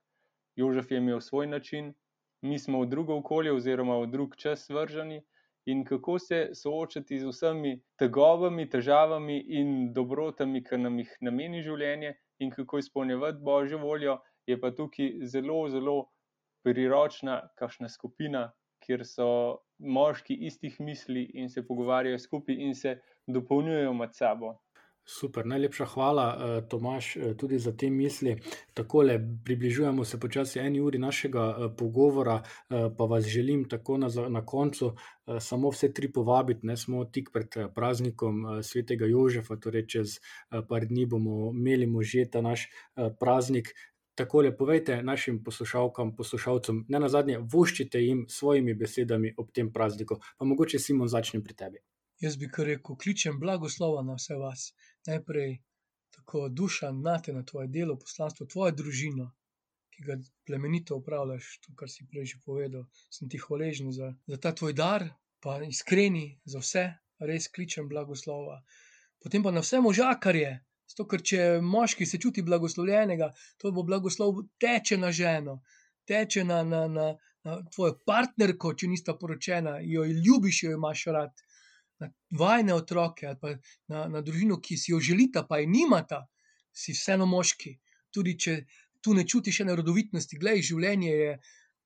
[0.55, 1.93] Jožef je imel svoj način,
[2.41, 5.21] mi smo v drugo okolje, oziroma v drug čas vrženi,
[5.65, 12.13] in kako se soočati z vsemi tegovami, težavami in dobrotami, ki nam jih nameni življenje,
[12.39, 15.97] in kako izpolnjevati božjo voljo, je pa tukaj zelo, zelo
[16.63, 18.49] priročna, kakšna skupina,
[18.83, 22.95] kjer so moški istih misli in se pogovarjajo skupaj in se
[23.27, 24.55] dopolnjujejo med sabo.
[25.09, 28.35] Super, najlepša hvala, uh, Tomaš, uh, tudi za te misli.
[28.73, 34.07] Tako le približujemo se počasi eni uri našega uh, pogovora, pa vas želim tako na,
[34.29, 34.91] na koncu
[35.39, 36.67] samo vse tri povabiti.
[36.67, 40.19] Ne smo tik pred praznikom svetega Jožefa, torej čez
[40.69, 42.69] par dni bomo imeli že ta naš
[43.19, 43.73] praznik.
[44.15, 49.71] Tako le povejte našim poslušalkam, poslušalcem, ne na zadnje, voščite jim svojimi besedami ob tem
[49.73, 50.19] prazniku.
[50.37, 51.79] Pa mogoče Simon začne pri tebi.
[52.19, 54.63] Jaz bi kar rekel, kličem blagoslova na vse vas.
[55.07, 55.57] Najprej
[56.15, 59.31] tako duša, nate na tvoje delo, poslanstvo, tvojo družino,
[59.93, 62.85] ki ga plemenito upravljaš, to, kar si prej že povedal.
[63.09, 65.07] Sem ti hvaležen za, za ta tvoj dar,
[65.39, 66.85] pa iskreni za vse,
[67.19, 68.61] res kličem blagoslova.
[69.23, 70.51] Potem pa na vse možakarje,
[70.89, 75.59] zato ker če moški se čuti blagoslovljenega, to bo blagoslov teče na ženo,
[76.07, 77.09] teče na, na, na,
[77.45, 81.45] na tvojo partnerko, če nista poročena, jo ljubiš, jo imaš rad
[81.99, 83.53] na vajne otroke ali pa
[83.91, 86.23] na, na družino, ki si jo želita, pa je nimata,
[86.71, 87.75] si vseeno moški.
[88.13, 88.55] Tudi če
[89.03, 91.33] tu ne čutiš ene rodovitnosti, gledaj, življenje je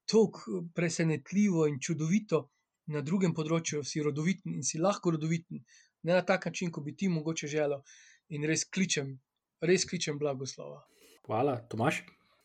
[0.09, 2.47] tako presenetljivo in čudovito,
[2.91, 5.61] na drugem področju si rodoviten in si lahko rodoviten,
[6.03, 7.83] ne na tak način, kot bi ti mogoče želel.
[8.33, 9.13] In res kličem,
[9.63, 10.81] res kličem blagoslova.
[11.27, 12.01] Hvala, Tomaš.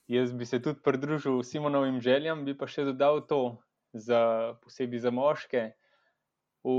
[0.08, 3.58] Jaz bi se tudi pridružil Simonovim željam, bi pa še dodal to,
[3.92, 5.64] za, posebej za moške.
[6.64, 6.72] V,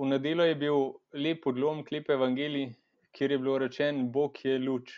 [0.00, 0.78] V nedeljo je bil
[1.12, 2.70] lep odlom klepe evangelij,
[3.12, 4.94] kjer je bilo rečeno, Bog je luč.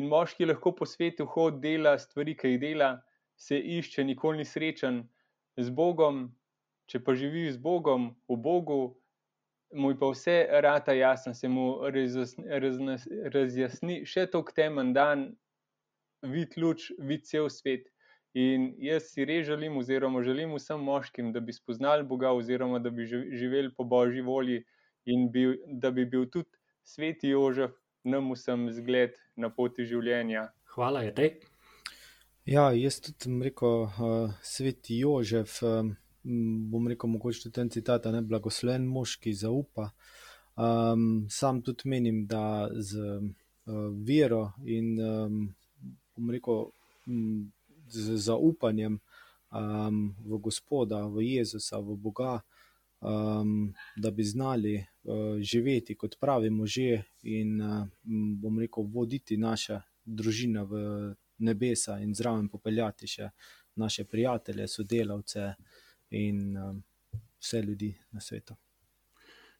[0.00, 2.88] In moški lahko po svetu hodi, dela stvari, ki jih dela,
[3.36, 5.02] se išče, nikoli ni srečen
[5.60, 6.22] z Bogom,
[6.88, 8.78] če pa živi z Bogom, v Bogu,
[9.76, 11.66] mu pa vse rata jasno, se mu
[13.36, 15.28] razjasni še tok temen dan,
[16.24, 17.92] vid luč, vid cel svet.
[18.38, 22.90] In jaz si res želim, oziroma želim vsem moškim, da bi spoznali Boga, oziroma da
[22.90, 24.62] bi živeli po božji volji
[25.06, 26.48] in bi, da bi bil tudi
[26.84, 27.74] sveti Jožef
[28.04, 30.48] nam vsem zgled na poti življenja.
[30.74, 31.32] Hvala, je tej.
[32.48, 35.92] Ja, jaz tudi rekel, uh, sveti Jožef, um,
[36.70, 39.90] bom rekel, mogoče tudi ten citat, ne blagosloven mož, ki zaupa.
[40.54, 45.46] Um, sam tudi menim, da z uh, vero in um,
[46.14, 46.68] bom rekel,
[47.10, 47.48] m,
[47.90, 48.98] z zaupanjem
[49.50, 52.40] um, v Gospoda, v Jezusa, v Boga,
[53.00, 57.86] um, da bi znali uh, živeti kot pravi možje in, uh,
[58.40, 63.30] bom rekel, voditi naše družine v nebesa in zraven popeljati še
[63.78, 65.52] naše prijatelje, sodelavce
[66.10, 66.82] in um,
[67.38, 68.56] vse ljudi na svetu.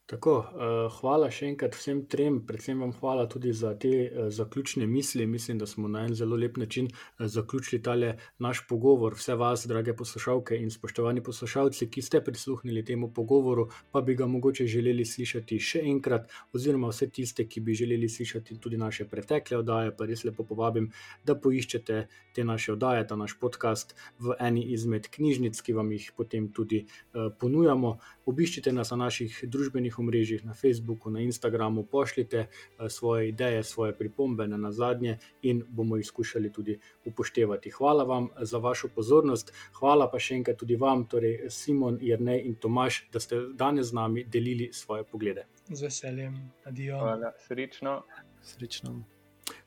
[0.09, 4.87] Tako, uh, hvala še enkrat vsem trem, predvsem vam hvala tudi za te uh, zaključne
[4.89, 5.27] misli.
[5.29, 9.19] Mislim, da smo na en zelo lep način uh, zaključili tale naš pogovor.
[9.19, 14.27] Vse vas, drage poslušalke in spoštovani poslušalci, ki ste prisluhnili temu pogovoru, pa bi ga
[14.27, 19.61] mogoče želeli slišati še enkrat, oziroma vse tiste, ki bi želeli slišati tudi naše pretekle
[19.61, 20.89] oddaje, pa res lepo povabim,
[21.21, 22.01] da poiščete
[22.33, 23.93] te naše oddaje, ta naš podcast
[24.25, 27.99] v eni izmed knjižnic, ki vam jih potem tudi ponujamo.
[28.29, 33.97] Obiščite nas na naših družbenih omrežjih, na Facebooku, na Instagramu, pošljite uh, svoje ideje, svoje
[33.99, 37.71] pripombe na nazadnje in bomo jih skušali tudi upoštevati.
[37.71, 42.55] Hvala vam za vašo pozornost, hvala pa še enkrat tudi vam, torej Simon, Jrnej in
[42.55, 45.47] Tomaš, da ste danes z nami delili svoje poglede.
[45.69, 46.99] Z veseljem, adijo.
[46.99, 48.03] Hvala, srečno.
[48.43, 49.03] Srečno.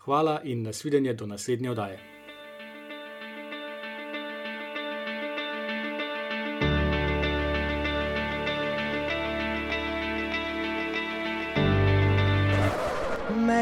[0.05, 2.20] Hvala in nasvidenje do naslednje oddaje.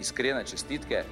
[0.00, 1.04] Iskrene čestitke